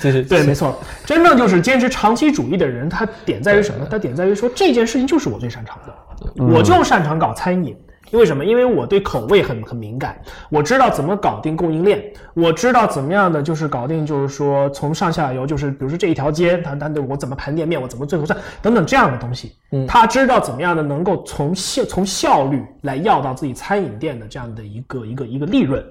[0.00, 3.84] 继续 对，没错，真正就是坚持长期主义的人，他点在于什么？
[3.90, 7.76] 他点在于说这件事情就是我最擅长的，我就擅长搞餐饮。
[8.12, 8.44] 因为什么？
[8.44, 10.20] 因为我对口味很很敏感，
[10.50, 12.00] 我知道怎么搞定供应链，
[12.34, 19.56] 我知道怎么样的就是搞定，就是说从上下游，就是比如说这一条街，它它的我怎么盘店面，我怎么最后算等等这样的东西。
[19.72, 25.82] 嗯，他知道怎么样的能够从效从效率来要到自己餐饮店的这样的一个一个一个利润。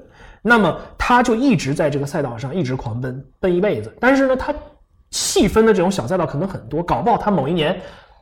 [0.43, 3.91] 那么他就一直在这个赛道上一直狂奔，奔一辈子。
[3.99, 4.53] 但是呢，他
[5.09, 7.79] 细分的这种小赛道可能很多，搞不好他某一年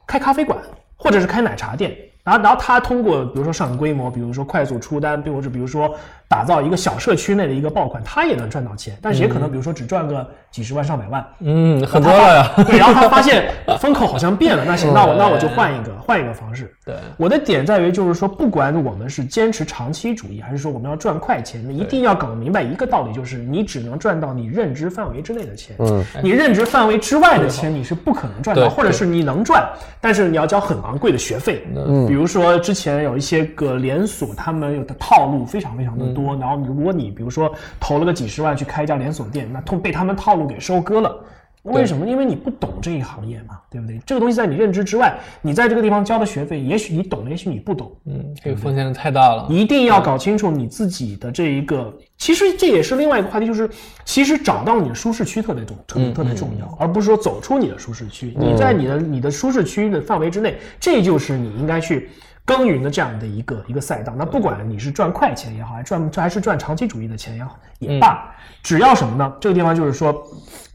[0.07, 0.57] 开咖啡馆，
[0.95, 1.95] 或者是开奶茶店，
[2.29, 5.95] 然后然后他通过比如说上规模，比如说快速出单，或者比如说
[6.29, 11.25] 打造一个小社区内的一个爆款，他也能赚到钱，但是也可能比如说只赚个几十万上百万。
[11.39, 12.51] 嗯，很多了呀。
[12.67, 16.71] 对，然后他发现风口好像变了，那行， 那我那我就换一个换一个方式。
[16.85, 25.75] 对，我的点在于就是说，不管我们是坚持长期主义，还是说我们要赚快钱，那一定要搞明白一个道理，就是你只能赚到你认知范围之内的钱。
[25.79, 29.67] 嗯，你认知范围之外的钱你是不可能赚到，或者是你能赚，
[29.99, 31.65] 但是你要交很昂贵的学费。
[31.75, 41.23] 嗯，比如说之前有一些个连锁，他们有的套路非常非常的多，然后如果你比如说投了个几十万去开一家连锁店，那通被他们套路给收割了。
[41.63, 42.07] 为什么？
[42.07, 43.99] 因为你不懂这一行业嘛，对不对？
[44.05, 47.91] 这个东西在你认知之外，你在这个地方交的学费，也许你懂，也许你不懂。
[48.05, 49.45] 嗯，这个风险太大了。
[49.49, 53.69] 一定要搞清楚你自己的这一个，其实这也是另外一个话题，就是
[54.05, 58.33] 其实找到你的舒适区特别重，特特别重要，而不是说走出你的舒适区。
[58.39, 62.09] 你在你的你的舒适区的范围之内，这就是你应该去
[62.49, 64.11] 耕耘的这样的一个一个赛道。
[64.17, 68.33] 那不管你是赚快钱也好，还赚还是赚长期主义的钱也好，也罢，
[68.63, 69.31] 只要什么呢？
[69.39, 70.25] 这个地方就是说，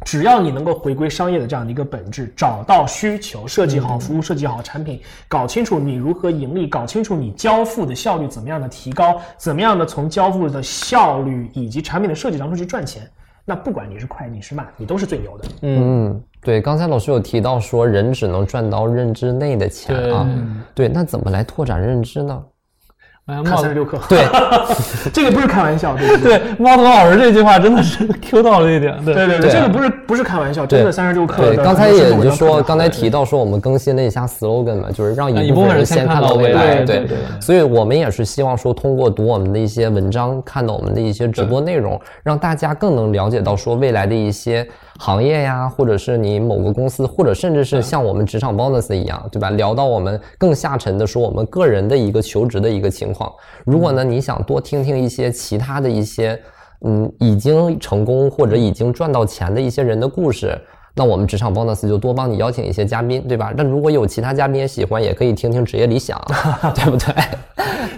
[0.04, 13.10] 只要你能够回归商业的这样的一个本质，找到需求，设计好服务，设计好产品，搞清楚你如何盈利，搞清楚你交付的效率怎么样的提高，怎么样的从交付的效率以及产品的设计当中去赚钱。
[13.44, 15.44] 那不管你是快你是慢，你都是最牛的。
[15.62, 20.26] 嗯，对，刚才老师有提到说，人只能赚到认知内的钱啊。
[20.74, 22.42] 对，那怎么来拓展认知呢？
[23.26, 24.22] 看三十六氪，对，
[25.10, 26.38] 这个不是开玩笑，对对？
[26.38, 31.64] 对猫头老师这句话真的是 Q 到了一点，对对对这个不是不是开玩笑，真的三十六氪对，的。
[31.64, 36.82] 刚才也就说，刚才提到说，我们更新了一下 slogan 嘛，就是让一一部分人先看到未来。
[36.82, 49.50] 对对所以我们也是希望说，通过读我们的一些文章，看到我们的一些直播内容，让大家更能了解到说未来的一些行业呀，或者是你某个公司，或者甚至是像我们职场 bonus 一样，对吧？
[49.50, 53.32] 聊到我们更下沉的说我们个人的一个求职的一个情况。
[53.64, 56.38] 如果呢，你想多听听一些其他的一些。
[56.86, 60.60] 嗯，已经成功或者已经赚到钱的一些人的故事，
[60.96, 63.52] 那我们职场 bonus 就多帮你邀请一些嘉宾，对吧？
[63.56, 66.20] 那如果有其他嘉宾也喜欢，也可以听听职业理想，
[66.74, 67.14] 对不对？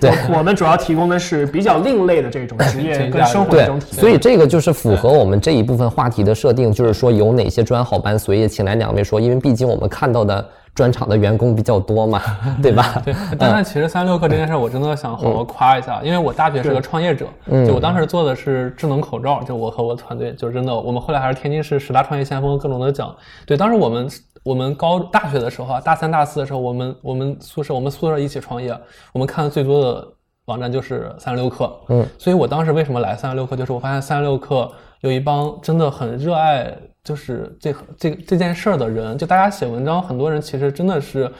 [0.00, 4.00] 对我们主要提供的是比较另类的这种职业 跟生活的对这种体验。
[4.00, 10.46] 所以这个就是符合我们这一部分话题的设定，就是说有哪些专好班，所以请来两位说，因为毕竟我们看到的
[10.76, 12.20] 专场的员工比较多嘛，
[12.62, 13.00] 对吧？
[13.02, 17.26] 对，但是其实三十六氪这件事儿，我真的想好好夸一下，因为我大学是个创业者，
[17.66, 23.16] 就我当时做的是智能口罩，就我和我团队，就真的，我们后来还是天津市十大创业先锋各种的奖。
[23.46, 24.08] 对，当时我们
[24.42, 28.78] 我们高大学的时候啊，大三大四的时候，我们我们宿舍我们宿舍一起创业，
[29.14, 30.06] 我们看的最多的
[30.44, 36.70] 网站就是三十六氪，嗯，所以我当时为什么来三十六氪，就是我发现三十六氪有一帮真的很热爱
[37.06, 41.30] 就是这这这件事儿的人，就大家写文章，很多人其实真的是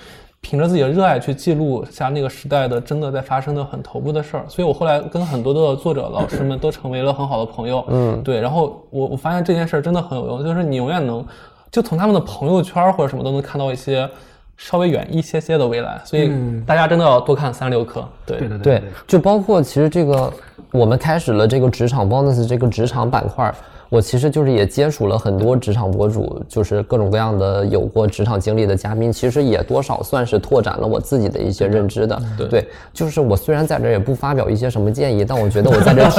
[0.41, 4.45] 凭着自己的热爱去记录下那个时代的真的在发生的很头部的事儿。
[4.47, 8.41] 所以我后来跟很多的作者老师们都成为了很好的朋友，嗯，对。
[8.41, 11.27] 然后我我发现这件事儿真的很有用，就是你永远能
[11.73, 14.09] 就从他们的朋友圈或者什么都能看到一些
[14.57, 16.01] 稍微远一些些的未来。
[16.05, 16.31] 所以
[16.65, 20.33] 大家真的要多看三十六氪，对对对对，就包括其实这个
[20.71, 23.53] 我们开始了这个职场 bonus 这个职场板块。
[23.89, 32.21] 我其实就是也接触了很多职场博主，就是各种各样的有过职场经历的嘉宾，其实也多少算是拓展了我自己的一些认知的。
[32.51, 36.11] 对，就是我虽然在这儿也不发表一些什么建议，但我觉得我在这儿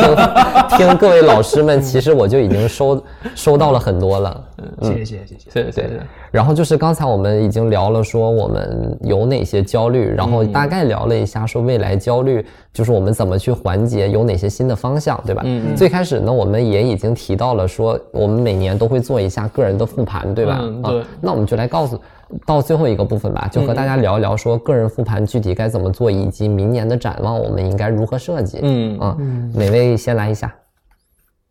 [0.69, 3.03] 听 听各位老师们，其实我就已经收
[3.35, 4.43] 收到了很多了。
[4.59, 5.51] 嗯谢谢谢谢谢。
[5.51, 6.01] 谢谢谢谢。
[6.31, 15.41] 然后就是刚才我们已经聊了说我们有哪些焦虑，然后大概聊了一下说未来焦虑就是我们怎么去缓解，有哪些新的方向，对吧？
[15.45, 20.59] 嗯最开始呢，我们也已经提到了说我们每年都会做一下个人的复盘，对吧？
[20.61, 21.97] 嗯对啊，那我们就来告诉
[22.45, 28.59] 到最后一个部分吧，就和大家聊一聊说个人复盘具体该怎么做，以及明年的展望我们应该如何设计。
[28.61, 29.17] 嗯啊，
[29.53, 30.53] 哪位先来一下？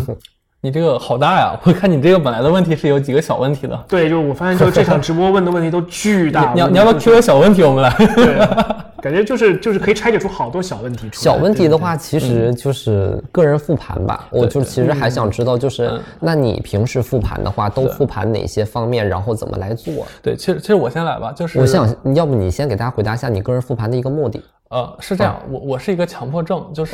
[0.61, 1.57] 你这个好大呀！
[1.63, 3.85] 我看你这个本来的问题是有几个小问题的。
[3.87, 6.51] 对，就是我发现，就这场直播问的问题都巨 大。
[6.53, 7.63] 你要你要不要 Q 个小问题？
[7.63, 7.89] 我们来。
[7.97, 8.35] 对，
[9.01, 11.21] 感觉就是就是可以拆解出好多小问题出来。
[11.21, 14.27] 小问题的话，其实就是个人复盘吧。
[14.31, 20.05] 我就其实还想知道，就是那你平时复盘的话，都复盘哪些方面，然后怎么来做？
[20.21, 24.43] 对，其实其实我先来吧，就是我想要不你先给大家回答一下你个人复盘的一个目的。
[24.71, 26.93] 呃，是这样，我我是一个强迫症，就是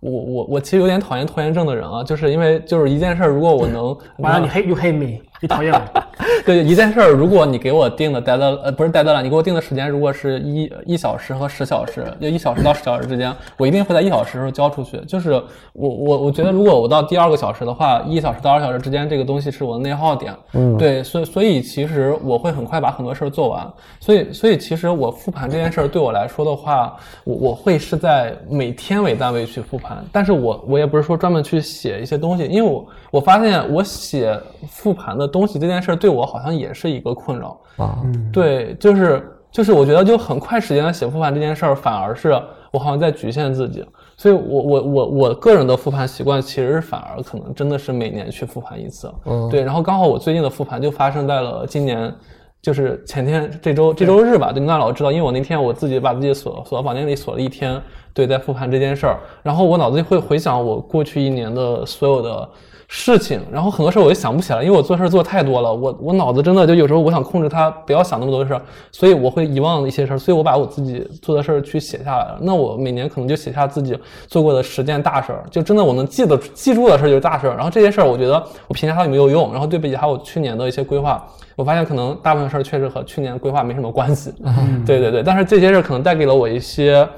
[0.00, 5.80] 我我我其实有点讨厌拖延症的人啊，就是因为就是一件事儿，如果我能完了，你 hate you hate me，你讨厌我。
[6.44, 14.98] 对一件事儿，如果你给我定的 deadline，呃，不是 deadline，你给我定的时间如果是一一小时和十小时，就一小时到十小时之间，我一定会在一小时时候交出去。
[15.06, 15.32] 就是
[15.72, 20.34] 我我我觉得，如果我到第二个小时的话，一小时到二小时之间这个东西是我的内耗点。
[20.52, 23.66] 嗯，对，所以所以其实我会很快把很多事儿做完。
[23.98, 37.58] 所以所以其实我复盘这件事儿对我来说的话，我我会是在每天为单位去复盘，但是我我也不是说专门去写一些东西，因为我我发现我写复盘的东西这件事儿对我好像也是一个困扰。
[37.76, 37.98] 啊，
[38.32, 42.30] 对，就是就是，我觉得就很快时间的写复盘这件事儿，反而是
[42.72, 43.84] 我好像在局限自己，
[44.16, 52.12] 所以我我我我个人的复盘习惯其实反而可能真的是每年去复盘一次，嗯对，然后刚好我最近的复盘就发生在了今年。
[52.62, 57.80] 就是前天这周这周日吧，对，那老知道，因为我那天我自己把自己锁锁到房间里锁了一天，
[58.12, 62.50] 对，在复盘这件事儿，然后我脑子里会回想我过去一年的所有的
[62.92, 68.60] 事情，然后很多事儿我就想不起来，因为我做事儿做太多了，我我脑子真的就有时候我想控制它，不要想那么多事儿，
[68.90, 72.38] 所以我会遗忘一些事儿，所以我把我自己做的事儿去写下来了。
[72.42, 77.54] 那我每年可能就写下自己做过的十件大事儿，就真的我能记得记住的事儿就是大事儿。
[77.54, 81.24] 然后这些事儿，我觉得我评价它有没有用，然后对比一下我去年的一些规划，
[81.54, 84.34] 我发现可能大部分事儿确实和去年规划没什么关系。
[84.84, 87.08] 对对对，但是这些事儿可能带给了我一些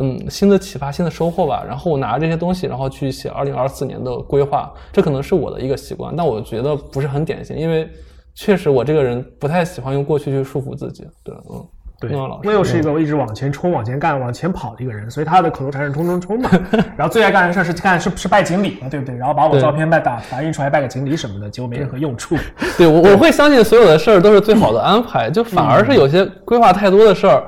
[0.00, 1.62] 嗯新的启发、新的收获吧。
[1.66, 7.88] 然后我拿着这些东西，然后去写二零二四年的规划，这可能是我的一个习惯，但我觉得不是很典型，因为
[8.34, 11.06] 确实我这个人不太喜欢用过去去束缚自己。
[11.22, 11.64] 对，嗯。
[12.00, 12.10] 对，
[12.42, 16.48] 那又是一个一直往前冲、往前干、往前跑的一个人，所以他的口头禅是“冲冲冲”嘛。
[16.96, 19.14] 然后最爱干的事儿是干是是拜锦鲤嘛，对不对？
[19.14, 22.38] 然后把我照片拜打打印出来拜个锦鲤什么的，结果没任何用处。
[22.78, 27.44] 对我我会相信所有的事儿都是最好的安排，就反而是有些规划太多的事儿，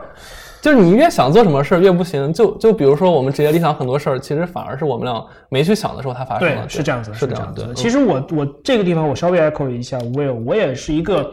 [0.63, 2.33] 就是你越想做什么事儿越不行。
[2.33, 7.35] 就就比如说我们职业理想很多事儿，其实反而是我们俩没去想的时候它发生对了。，是这样子，是这。
[7.35, 11.31] 样子其实我我这个地方我稍微 echo 一下 Will，我也是一个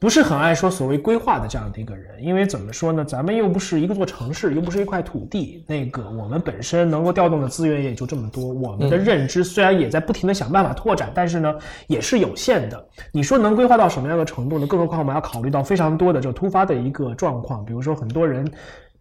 [0.00, 11.54] 不是很爱说所谓规划的这样的一个人，因为怎么说呢，咱们又不是一个座城市，又不是一块土地，那个我们本身能够调动的资源也就这么多，我们的认知虽然也在不停的想办法拓展，但是呢
[11.86, 12.82] 也是有限的。
[13.12, 14.66] 你说能规划到什么样的程度呢？
[14.66, 18.50] 更何况我们要考虑到非常多的就突发的一个状况，比如说很多人。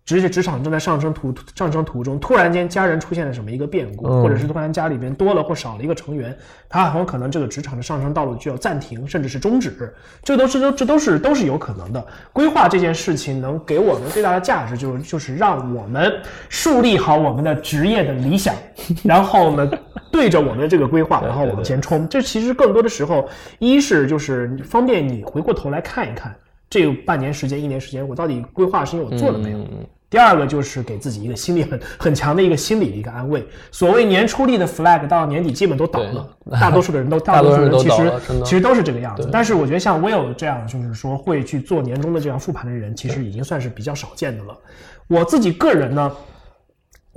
[0.06, 6.36] 职业职场正在上升途上升途中，突然间家人出现了什么一个变故，或者是突然家里边多了或少了一个成员，
[6.68, 9.94] 他很有可能这个职场的上升道路就要暂停，甚至是终止，
[10.24, 12.04] 这都是都这都是都是有可能的。
[12.34, 16.12] 规划这件事情能给我们最大的价值，就是就是让我们
[16.50, 18.56] 树立好我们的职业的理想，
[19.04, 19.70] 然后呢，
[20.12, 22.10] 对着我们的这个规划，然后往前冲。
[22.10, 23.30] 这其实更多的时候，
[23.60, 26.36] 一是就是方便你回过头来看一看，
[26.70, 29.60] 这半年时间、一年时间，我到底规划是因为我做了没有？
[30.10, 33.46] 第二个就是给自己一个心理很很强的一个心理的一个安慰。
[33.72, 36.28] 所谓年初立的 flag，到年底基本都倒了，
[36.60, 38.12] 大多数的人都， 大多数人其实
[38.44, 39.30] 其实都是这个样子。
[39.32, 44.58] 但是我觉得像 Will 这样，就是说会去做年终的这样复盘的人，其实已经算是比较少见的了。
[45.08, 46.12] 我自己个人呢，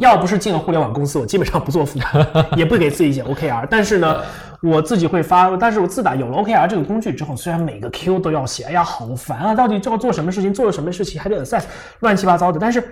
[0.03, 2.27] 要不是进了互联网公司，我基本上不做复盘，
[2.57, 3.67] 也不给自己写 OKR。
[3.71, 4.21] 但是呢，
[4.61, 5.57] 我自己会发。
[5.57, 9.55] 但是我自打有了 OKR 这个工具之后，虽然每个 Q 都要写，哎呀，好烦啊！
[9.55, 11.63] 到底要做什么事情，做了什么事情，还得 assess，
[12.01, 12.59] 乱七八糟的。
[12.59, 12.83] 但是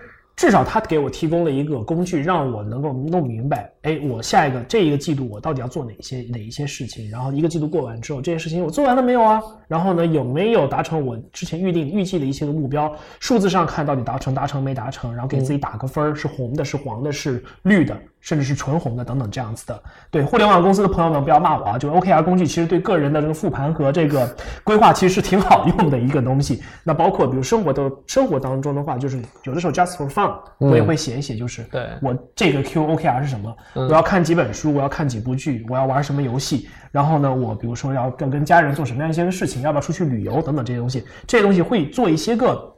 [0.40, 9.38] 至少他给我提供了一个工具，让我能够弄明白，哎，我下一个这一个季度我到底要做哪些哪一些事情，然后一个季度过完之后，这些事情我做完了没有啊？
[9.68, 12.90] 然后呢，有没有达成我之前预定预计的一些个目标？
[13.18, 19.82] 数字上看到底达成达成没达成，然后给自己打个分儿，是红的，是黄的，是绿的，甚至是纯红的等等这样子的。
[20.10, 26.62] 对互联网公司的朋友们不要骂我啊，就是 OKR 工具其实对个人的这个复盘和这个规划其实是挺好用的一个东西。
[26.84, 33.56] 那包括比如生活的生活当中的话，就是有的时候 just for fun，我也会写一写，就是对我这个 Q OKR 是什么？
[33.74, 36.68] 我要看几本书，我要看几部剧，我要玩什么游戏。
[36.92, 42.76] 然后呢，我比如说要跟跟家人做什么样一些事情，要不要出去旅游等等这些东西，这些东西会做一些个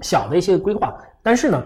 [0.00, 0.94] 小的一些规划。
[1.22, 1.62] 但是呢，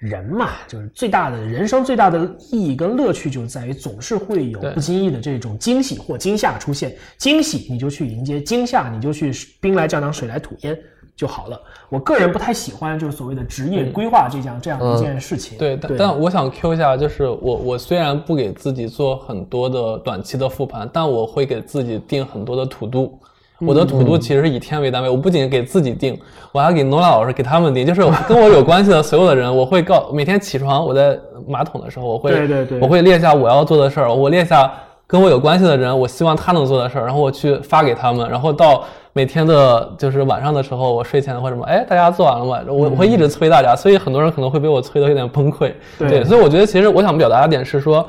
[0.00, 2.20] 人嘛，就是最大的人生最大的
[2.50, 6.96] 意义跟乐趣就在于总是会有不经意的这种惊喜或惊吓出现。
[7.18, 9.30] 惊喜你就去迎接，惊吓你就去
[9.60, 10.74] 兵来将挡，水来土掩
[11.14, 11.60] 就好了。
[11.90, 15.58] 我个人不太喜欢就是所谓的职业规划这样这样一件事情。
[15.58, 23.20] 对，但但我想 Q 一下，就是我我虽然不给自己做很多的短期的复盘，但我会给自己定很多的 to do。
[23.60, 26.18] 我的 to do 其实是以天为单位，我不仅给自己定，
[26.50, 34.72] 我还给 Nola 老师给他们定，就是跟我有关系的所有的人，我会告每天起床我在马桶的时候，我会对对对我会列下我要做的事儿，我列下
[35.06, 38.82] 跟我有关系的人，我希望他能做的事儿，然后我去发给他们，然后到
[39.12, 42.60] 每天的就是晚上的时候，我睡前或者什么，哎，大家做完了吗？
[42.66, 45.72] 我我会一直催大家，所以很多人可能会被我催得有点崩溃。
[45.98, 48.06] 对所以我觉得其实我想表达的点是说。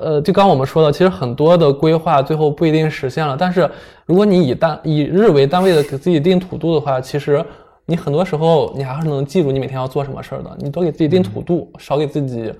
[0.00, 3.68] 呃，就刚刚我们说的，其实很多的规划最后不一定实现了，但是
[4.06, 7.44] 如果你以单以日为单位的给自己定土度的话，其实
[7.86, 10.50] 你很多时候你还是能记住你每天要做什么事儿的。
[10.58, 12.52] 你多给自己定土度，少给自己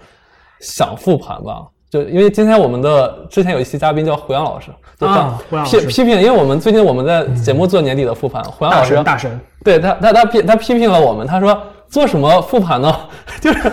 [0.60, 1.66] 想复盘吧。
[1.90, 11.58] 就因为今天我们的之前有一期嘉宾叫胡杨老师，就啊胡杨老师批批评，因为我们最近我们在节目做年底的复盘，胡杨老师神大神，对他，他他批他批评了我们，他说
[11.88, 12.94] 做什么复盘呢？
[13.40, 13.72] 就是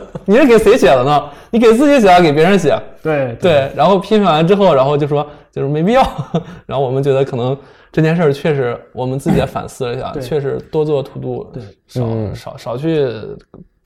[0.26, 1.24] 你是给谁写的呢？
[1.50, 2.78] 你给自己写还是给别人写？
[3.02, 6.02] 对对，然后批评完之后，然后就说就是没必要。
[6.66, 7.56] 然后我们觉得可能
[7.92, 13.08] 这件事儿确实我们自己也反思了一下，确实多做图度，对少少少去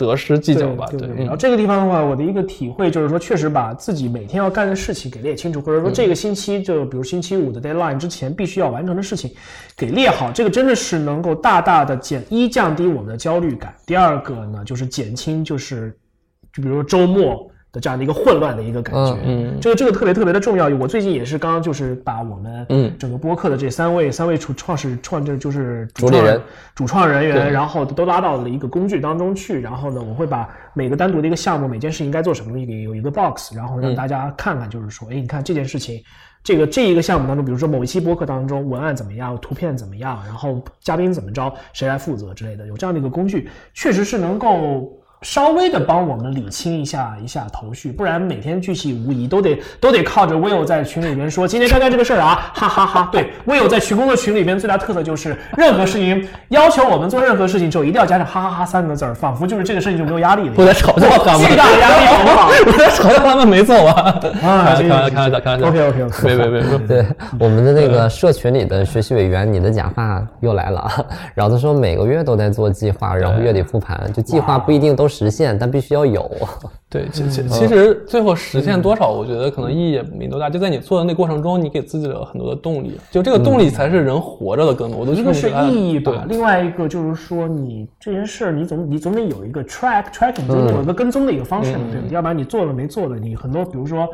[0.07, 0.87] 得失计较吧。
[0.91, 9.31] 对，对对然后嗯，这个地方的话，我的一个体会就是说，确实把自己每天要干的事情给列清楚，或者说这个星期就比如星期五的 deadline 之前必须要完成的事情
[9.77, 15.91] 给列好，这个真的是能够大大的减一降低我们的焦虑感，第二个呢就是减轻就是
[16.53, 17.50] 就比如说周末。
[17.73, 20.69] 的这样的一个混乱的一个感觉，嗯嗯这个这个特别特别的重要。
[20.79, 26.41] 我最近也是刚刚就是把我们嗯整个播客的这三位三位创创始创这就是主创人
[26.75, 29.61] 主创人员，然后都拉到了一个工具当中去。
[29.61, 36.03] 然后呢，我会把每个单独的一个项目，每件事情该做什么，一个有一个 box，然后让大家看看，就是说，哎，你看这件事情，
[36.43, 45.00] 这个这一个项目当中，比如说某一期播客当中文案怎么样，图片怎么样，然后嘉宾怎么着，谁来负责之类的，有这样的一个工具，确实是能够。
[45.23, 53.09] 稍微的帮我们理清一下一下头绪，不然每天巨细无遗，都得都得靠着 Will 在群里边说今天该干这个事儿啊， 哈哈哈。
[53.13, 60.55] 对，Will 在群工作群里边最大特色就是任何事情要求我们做任何事情之后一定要加上哈哈哈三个字儿，仿佛就是这个事情就没有压力了。
[60.57, 62.49] 我在嘲笑他们，巨大的压力好不好？
[62.67, 63.95] 我在嘲笑他们没做完。
[63.95, 65.69] 啊，开玩笑，开玩笑，开玩笑。
[65.69, 66.79] OK OK OK，别别别别。
[66.87, 67.07] 对，
[67.39, 70.89] 我们的那个社群里的学习委员，你的假发又来了。
[71.35, 76.31] 然后他说每个月都在做计划，然后月底复盘，就计划不一定都实现，但必须要有。
[76.89, 80.49] 对，其其其实最后实现多少，我觉得可能意义也没多大。
[80.49, 84.99] 就在你做的那过程中，你给自己了很多的动力，就这个动力才是人活着的根本。
[84.99, 92.07] 我都一个是意义吧，另外一个就是说你这件事儿，你总你总得有一个 track tracking，总得有一个跟踪的一个方式嘛，对吧？
[92.11, 94.09] 要不然你做了没做的，你很多比如说。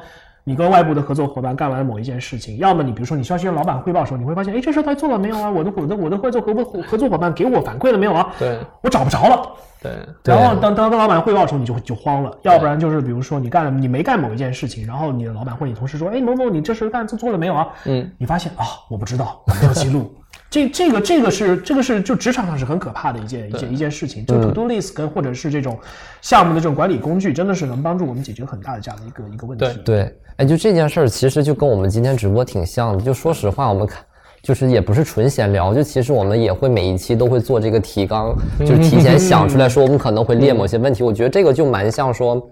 [0.49, 5.51] 你跟外部的合作伙伴干完某一件事情，要么你比如说你需要去跟老板汇报的时候，你会发现，哎，这事儿到底做了没有啊？
[5.51, 8.33] 我的我的我的合作合合合作伙伴给我反馈了没有啊？
[8.39, 9.51] 对，我找不着了。
[9.83, 9.93] 对，
[10.25, 17.67] 然后当当跟老板汇报的时候，你就就慌了，要不然就是比如说你干了你没干某一件事情，然后你的老板或者你同事说，哎，某某你这事干做做了没有啊？
[17.85, 20.15] 嗯，你发现啊，我不知道，我没有记录。
[20.49, 25.77] 这这个这个是这个是就职场上是很可怕的一件一件一件事情，就 to do list 跟或者是这种
[26.21, 29.67] 项目的这种管理工具，真的是能帮助我们解决很大的这样的一个一个问题。
[29.85, 33.03] 对，哎，就这件事儿其实就跟我们今天直播挺像的。
[33.03, 34.05] 就说实话，我们看
[34.43, 41.03] 就是也不是纯闲聊，就其实我们也会每一期都会做这个提纲，就是提前想出来说我们可能会列某些问题。
[41.03, 42.47] 我觉得这个就蛮像说。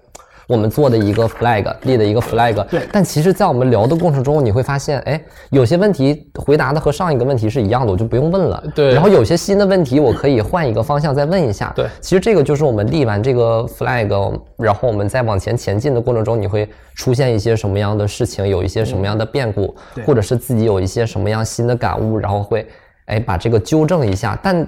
[0.47, 2.63] 我们做的一个 flag，立的一个 flag。
[2.65, 2.83] 对。
[2.93, 5.21] 但其实，在我们聊的过程中，你会发现，哎，
[5.51, 8.63] 有些问题回答的和上一个问题是一样的，我就不用问了。
[8.75, 8.93] 对。
[8.93, 11.73] 然后有些新的问题，我可以换一个方向再问一下。
[11.75, 11.87] 对。
[12.01, 22.67] 其实这个就是我们立完这个 flag，然后我们再往前前进的过程中，你会出现一些什么样的事情，有一些什么样的变故，对或者是自己有一些什么样新的感悟，然后会，
[23.07, 24.39] 哎，把这个纠正一下。
[24.43, 24.67] 但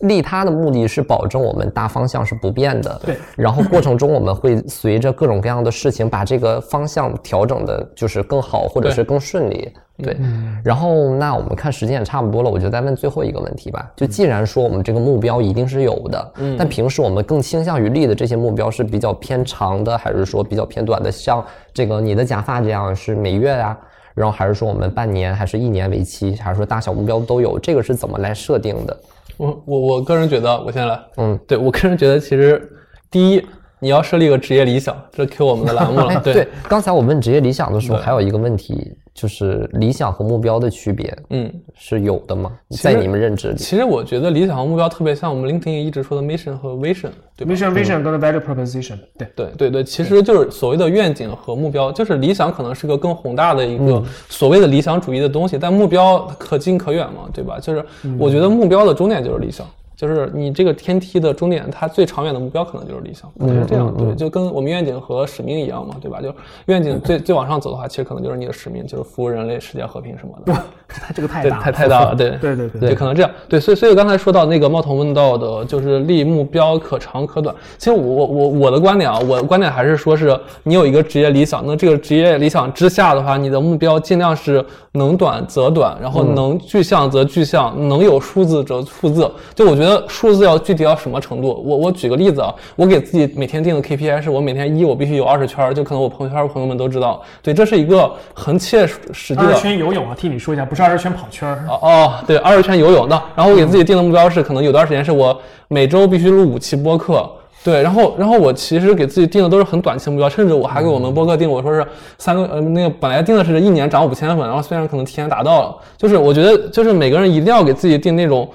[0.00, 3.16] 利他的目的是保证我们大方向是不变的，对。
[3.36, 10.16] 然后过程中我们会随着各种各样的事情，把这个方向调整的，就是更好，或者是更顺利，对。
[10.62, 13.90] 然后那我们看时间也差不多了，我就再问最后一个问题吧。
[13.96, 21.10] 就既然说我们这个目标一定是有的，嗯，但平时我们更倾向于立的这些目标是比较偏长的，还是说比较偏短的？
[21.10, 21.44] 像
[21.74, 23.76] 这个你的假发这样是每月啊、
[24.14, 27.58] 然后还是说我们半年还是一年为期，还是说大小目标都有？
[27.58, 28.96] 这个是怎么来设定的？
[29.38, 32.70] 我我我个人觉得，我先来，嗯，对我个人觉得，其实
[33.10, 33.46] 第一，
[33.80, 36.48] 你要设立一个职业理想，这 Q 我们的栏目了，对对。
[36.68, 42.50] 刚才我问职业理想的时候，还有一个问题，就是理想和目标的区别，嗯，是有的吗？
[42.70, 43.56] 在你们认知里？
[43.56, 49.28] 其实我觉得理想和目标特别像我们 LinkedIn 一直说的 mission 和 vision，对吧？mission vision 跟 value proposition，对。
[49.36, 57.58] 对对对，其实就是所谓的愿景和目标，就是理想可能是个更宏大的一个所谓的理想主义的东西，但目标可近可远嘛，对吧？
[57.60, 57.84] 就是
[58.18, 59.64] 我觉得目标的终点就是理想。
[59.98, 63.92] 就是你这个天梯的终点，它最长远的目标可能就是理想，就是这样。
[63.98, 66.20] 对，就跟我们愿景和使命一样嘛，对吧？
[66.22, 66.32] 就
[66.66, 70.62] 愿景最最往上走的话，其实可能就是你的使命，就是服务人类、世界和平什么的。
[70.86, 77.52] 它 这个太对，大，太太大了，对对对对对，可能这样，对，所以所以刚才说到那个猫头问到的，就是立目标可长可短。
[77.76, 89.28] 其实我我我我的观点啊，我的观点还是说是你有一个职业理想，那这个职业理想之下的话，你的目标尽量是能短则短，然后能具象则具象，能有数字则数字。
[89.54, 91.62] 就我觉得数字要具体到什么程度？
[91.64, 99.60] 我我举个例子啊，我给自己每天定的 KPI 是我每天一我必须有二十圈儿，就可能我朋友圈朋友们都知道，对，这是一个很切实际的二十。
[99.60, 101.64] 圈游泳啊，替你说一下，不是二十圈跑圈儿。
[101.68, 103.22] 哦哦，对，二十圈游泳那。
[103.36, 107.28] 然后我给自己定的目标是，可能有段时间是我每周必须录五期播客。
[107.64, 111.84] 对，然后然后我其实给自己定的都是很短期的目标，甚至我还给我们播客定，我说是
[112.16, 118.48] 三个呃那个本来定的是一年涨五千粉，然后虽然可能提前达到了，就是我觉得就是每个人一定要给自己定那种。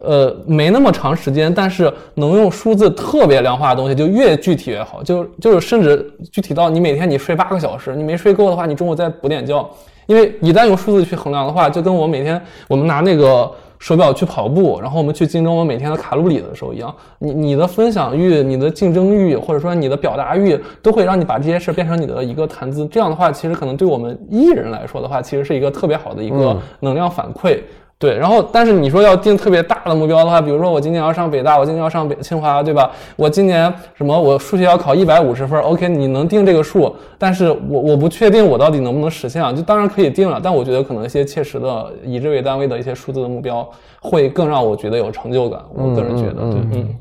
[0.00, 5.02] 呃，没那么长时间，但是能用数字特别量化的东西，就越具体越好。
[5.02, 9.68] 就就是甚至具体到你每天你睡八个小时，你没睡够的话，你中午再补点觉。
[10.06, 22.86] 因为一旦用数字去衡量的话，就跟我每天我们拿那个手表去跑步，然后我们去竞争我每天的卡路里的时候一样，你你的分享欲、你的竞争欲，或者说你的表达欲，都会让你把这些事变成你的一个谈资。
[22.86, 27.58] 这样的话，其实可能对我们艺人来说的话，其实是一个特别好的一个能量反馈。
[28.00, 32.90] 对，然后但是你说要定特别大的目标的话，比如说我今年要上北大，我今年要上北清华，对吧？
[33.16, 39.52] 我今年什么我数学要考一百五十分，OK，你能定这个数，但是我我不确定我到底能不能实现啊。
[39.52, 43.68] 就当然可以定了，但我觉得可能一些切实的以这为单位的一些数字的目标，
[44.00, 45.60] 会更让我觉得有成就感。
[45.74, 46.94] 我个人觉得，对，嗯。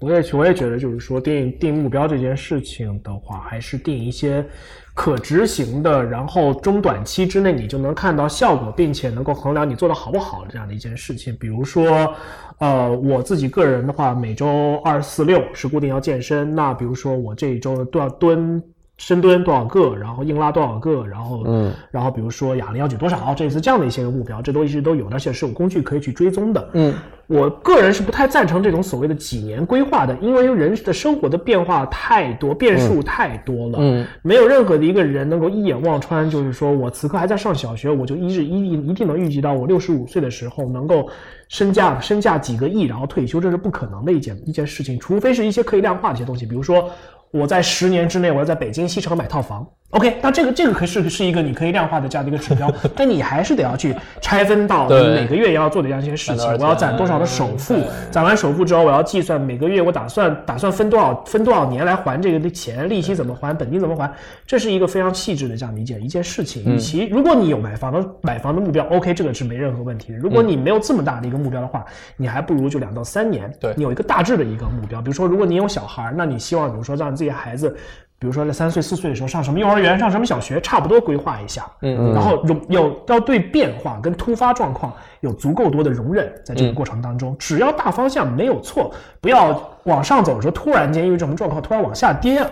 [0.00, 4.44] 我也我也觉得，就是说定定目标这件事情的话，还是定一些
[4.92, 11.34] 可执行的，然后中短期之内你就能看到效果，并且能够衡量你做的好不好这样的一件事情。
[11.36, 12.14] 比如说，
[12.58, 16.54] 呃，我自己个人的话，每周二四六是固定要健身。
[16.54, 18.62] 那比如说我这一周都要蹲？
[18.96, 26.70] 深蹲多少个，然后硬拉多少个，然后，嗯，然后比如说哑铃要举多少，这次这样的一些个目标，这都一直都有，而且是有工具可以去追踪的。
[26.74, 26.94] 嗯，
[27.26, 33.78] 我个人是不太赞成这种所谓的几年规划的，因为人的生活的变化太多，变数太多了。
[33.80, 41.08] 嗯，没有任何的一个人能够一眼望穿，就是说我此刻还在上小学，我就一日一定一定能预计到我六十五岁的时候能够
[41.48, 46.88] 身价身价几个亿，然后退休，这是不可能的一件一件事情，除非是一些可以量化的一些东西，比如说。
[47.34, 49.68] 我在十年之内，我要在北京西城买套房。
[49.94, 56.52] OK，那这个这个可是是一个你可以量化的这样的一个指标， 但你还是得要去拆分到你每个月要做的这样一些事情。
[56.54, 57.76] 我要攒多少的首付？
[58.10, 64.12] 攒完首付之后，我要计算每个月我打算打算分多少分多少年来还这个的钱，利息怎么还，本金怎么还？
[64.44, 66.64] 这是一个非常细致的这样的一件一件事情。
[66.64, 70.18] 与其如果你有买房的买房的目标，OK，这个是没任何问题的。
[70.18, 71.84] 如果你没有这么大的一个目标的话，
[72.16, 75.00] 你还不如就两到三年，对你有一个大致的一个目标。
[75.00, 77.76] 比如说，如果你有小孩，那你希望比如说让自己孩子。
[78.24, 92.42] 比如说在三岁四岁的时候上什么幼儿园，上什么小学，差不多规划一下，嗯，然后容有要对变化跟突发状况有足够多的容忍，在这个过程当中，只要大方向没有错，不要往上走的时候突然间因为这种状况突然往下跌，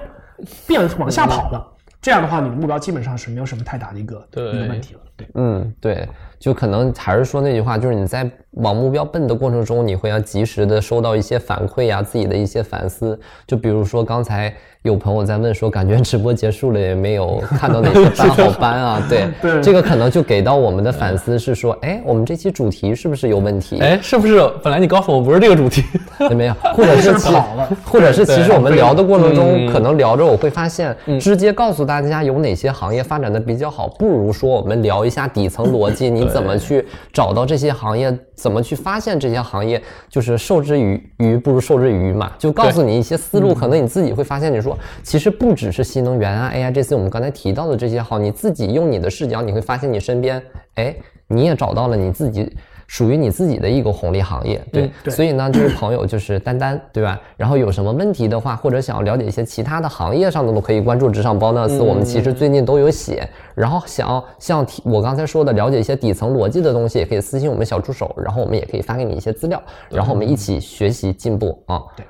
[0.67, 1.67] 变往下跑了，
[2.03, 6.09] 这样的话你的目标基本上是没有什么太大的一个一个问题了，对，嗯，对，
[6.39, 14.53] 就可能还是说那句话，就是你在往目标奔的过程中，你会要及时的收到一些反馈呀，自己的一些反思，就比如说刚才。
[14.83, 19.03] 有朋友在问说，感觉直播结束了也没有看到哪些班好班啊？
[19.09, 19.29] 对，
[19.63, 23.79] 这个可能就给到我们的反思是说，哎，我们这期主题是不是有问题？
[23.79, 25.85] 哎，是不是本来你告诉我不是这个主题？
[26.35, 44.77] 没有，或者是跑了，或者是其实我们聊的过程中，可能聊着我会发现，直接告诉大家有哪些行业发展的比较好，不如说我们聊一下底层逻辑，你怎么去找到这些行业，怎么去发现这些行业，就是授之于鱼不如授之以渔嘛，就告诉你一些思路，可能你自己会发现，你说。
[45.03, 50.43] 其实不只是新能源啊，AI 这次我们刚才提到的这些好，你自己用你的视角，你会发现你身边，
[50.75, 50.95] 哎，
[51.27, 52.51] 你也找到了你自己
[52.93, 54.91] 属于你自己的一个红利行业，对。
[55.11, 57.19] 所以呢，这位朋友就是丹丹， 对吧？
[57.39, 63.27] 然后有什么问题的话，或者想要了解一些其他的行业上的，都可以关注职场 bonus，我们其实最近都有写。
[63.55, 71.81] 然后想要像我刚才说的，了解一些底层逻辑的东西，也可以私信我们小助手，然后我们也可以发给你一些资料，然后我们一起学习进步啊。
[71.97, 72.05] 对。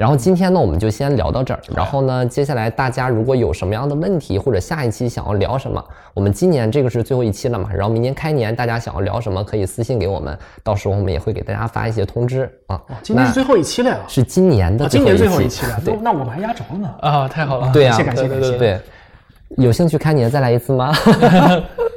[0.00, 1.60] 然后今天呢，我们就先聊到这儿。
[1.76, 5.84] 然后呢，接下来大家如果有什么样的问题，或者下一期想要聊什么，
[6.14, 7.68] 我们今年这个是最后一期了嘛？
[7.70, 10.34] 然后明年开年大家想要聊什么，可以私信给我们，
[10.64, 12.80] 到时候我们也会给大家发一些通知啊。
[13.02, 15.78] 今天是最后一期了呀，是今年的今年最后一期了。
[15.84, 16.88] 对，那我们还压轴呢。
[17.02, 17.70] 啊，太好了。
[17.70, 18.56] 对呀，感谢感谢。
[18.56, 18.80] 对，
[19.58, 20.94] 有兴趣开年再来一次吗？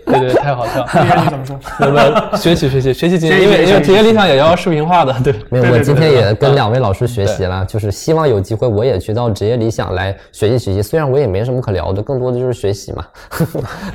[0.11, 0.81] 对对，太好笑。
[0.85, 1.59] 了怎么说？
[1.79, 5.15] 我们学习学习学习经验，因为因为职业理想也要视频化的。
[5.23, 10.81] 对， 没有，我今天也跟两位老师学习了，就是希望有机会我也去到职业理想来学习学习。
[10.81, 13.05] 虽然我也没什么可聊的，更多的就是学习嘛。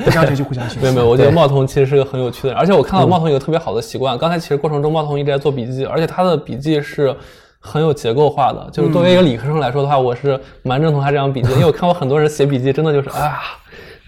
[0.04, 0.80] 互相学习，互相学习。
[0.80, 4.16] 没有没有，我觉得茂彤其实是个很有趣的人，而且我看到茂彤有个特别好的习惯。
[4.16, 7.14] 刚才其实过程中茂彤一直在做笔记，而且他的笔记是
[7.60, 8.68] 很有结构化的。
[8.72, 13.40] 就是作为一个理科生来说的话，我是蛮认同他这样笔记，因为我看过很多人写笔记，真的就是啊。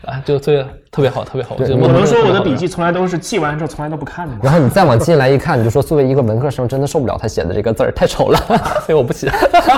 [0.07, 1.57] 啊，就这个特别好，特别好。
[1.59, 4.35] 我能说我的笔记从来都是记完之后从来都不看的。
[4.43, 8.39] 然后你再往进来一看，你就说作为一个文科生，真的受不了他写的这个字儿太丑了，
[8.87, 9.31] 所以我不写。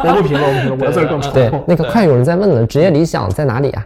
[0.05, 1.31] 我不评论，我不评论，我的字儿更丑。
[1.33, 3.85] 对，那个快有人在问了，职业理想在哪里啊？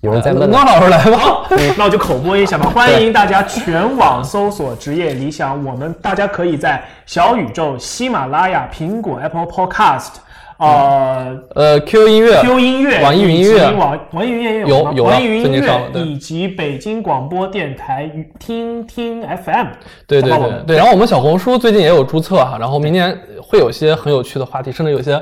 [0.00, 0.50] 有人在问。
[0.50, 2.70] 那老师来吧，那我就口播一下吧。
[2.70, 10.10] 欢迎大家全网搜索职业理想，我们大家可以在小宇宙、喜马拉雅、苹果、Apple Podcast。
[10.58, 19.66] 呃呃，Q 音乐、Q 音乐、网易云音乐、网网易云音乐有有网易云音乐以及北京广播电台听听 FM。
[20.06, 25.20] 对对对对，然后我们小红书最近也有注册哈，然后明年会有些很有趣的话题，甚至有些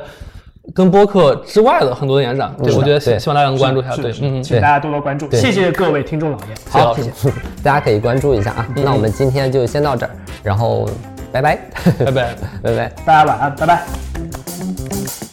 [0.74, 2.56] 跟播客之外的很多的延展。
[2.64, 3.94] 对，我觉得希希望大家能关注一下。
[3.94, 5.30] 对，嗯，请大家多多关注。
[5.32, 7.30] 谢谢各位听众老爷，好，谢谢，
[7.62, 8.66] 大家可以关注一下啊。
[8.74, 10.10] 那我们今天就先到这儿，
[10.42, 10.88] 然后
[11.30, 11.58] 拜拜，
[11.98, 15.25] 拜拜， 拜拜，大家晚安，拜拜。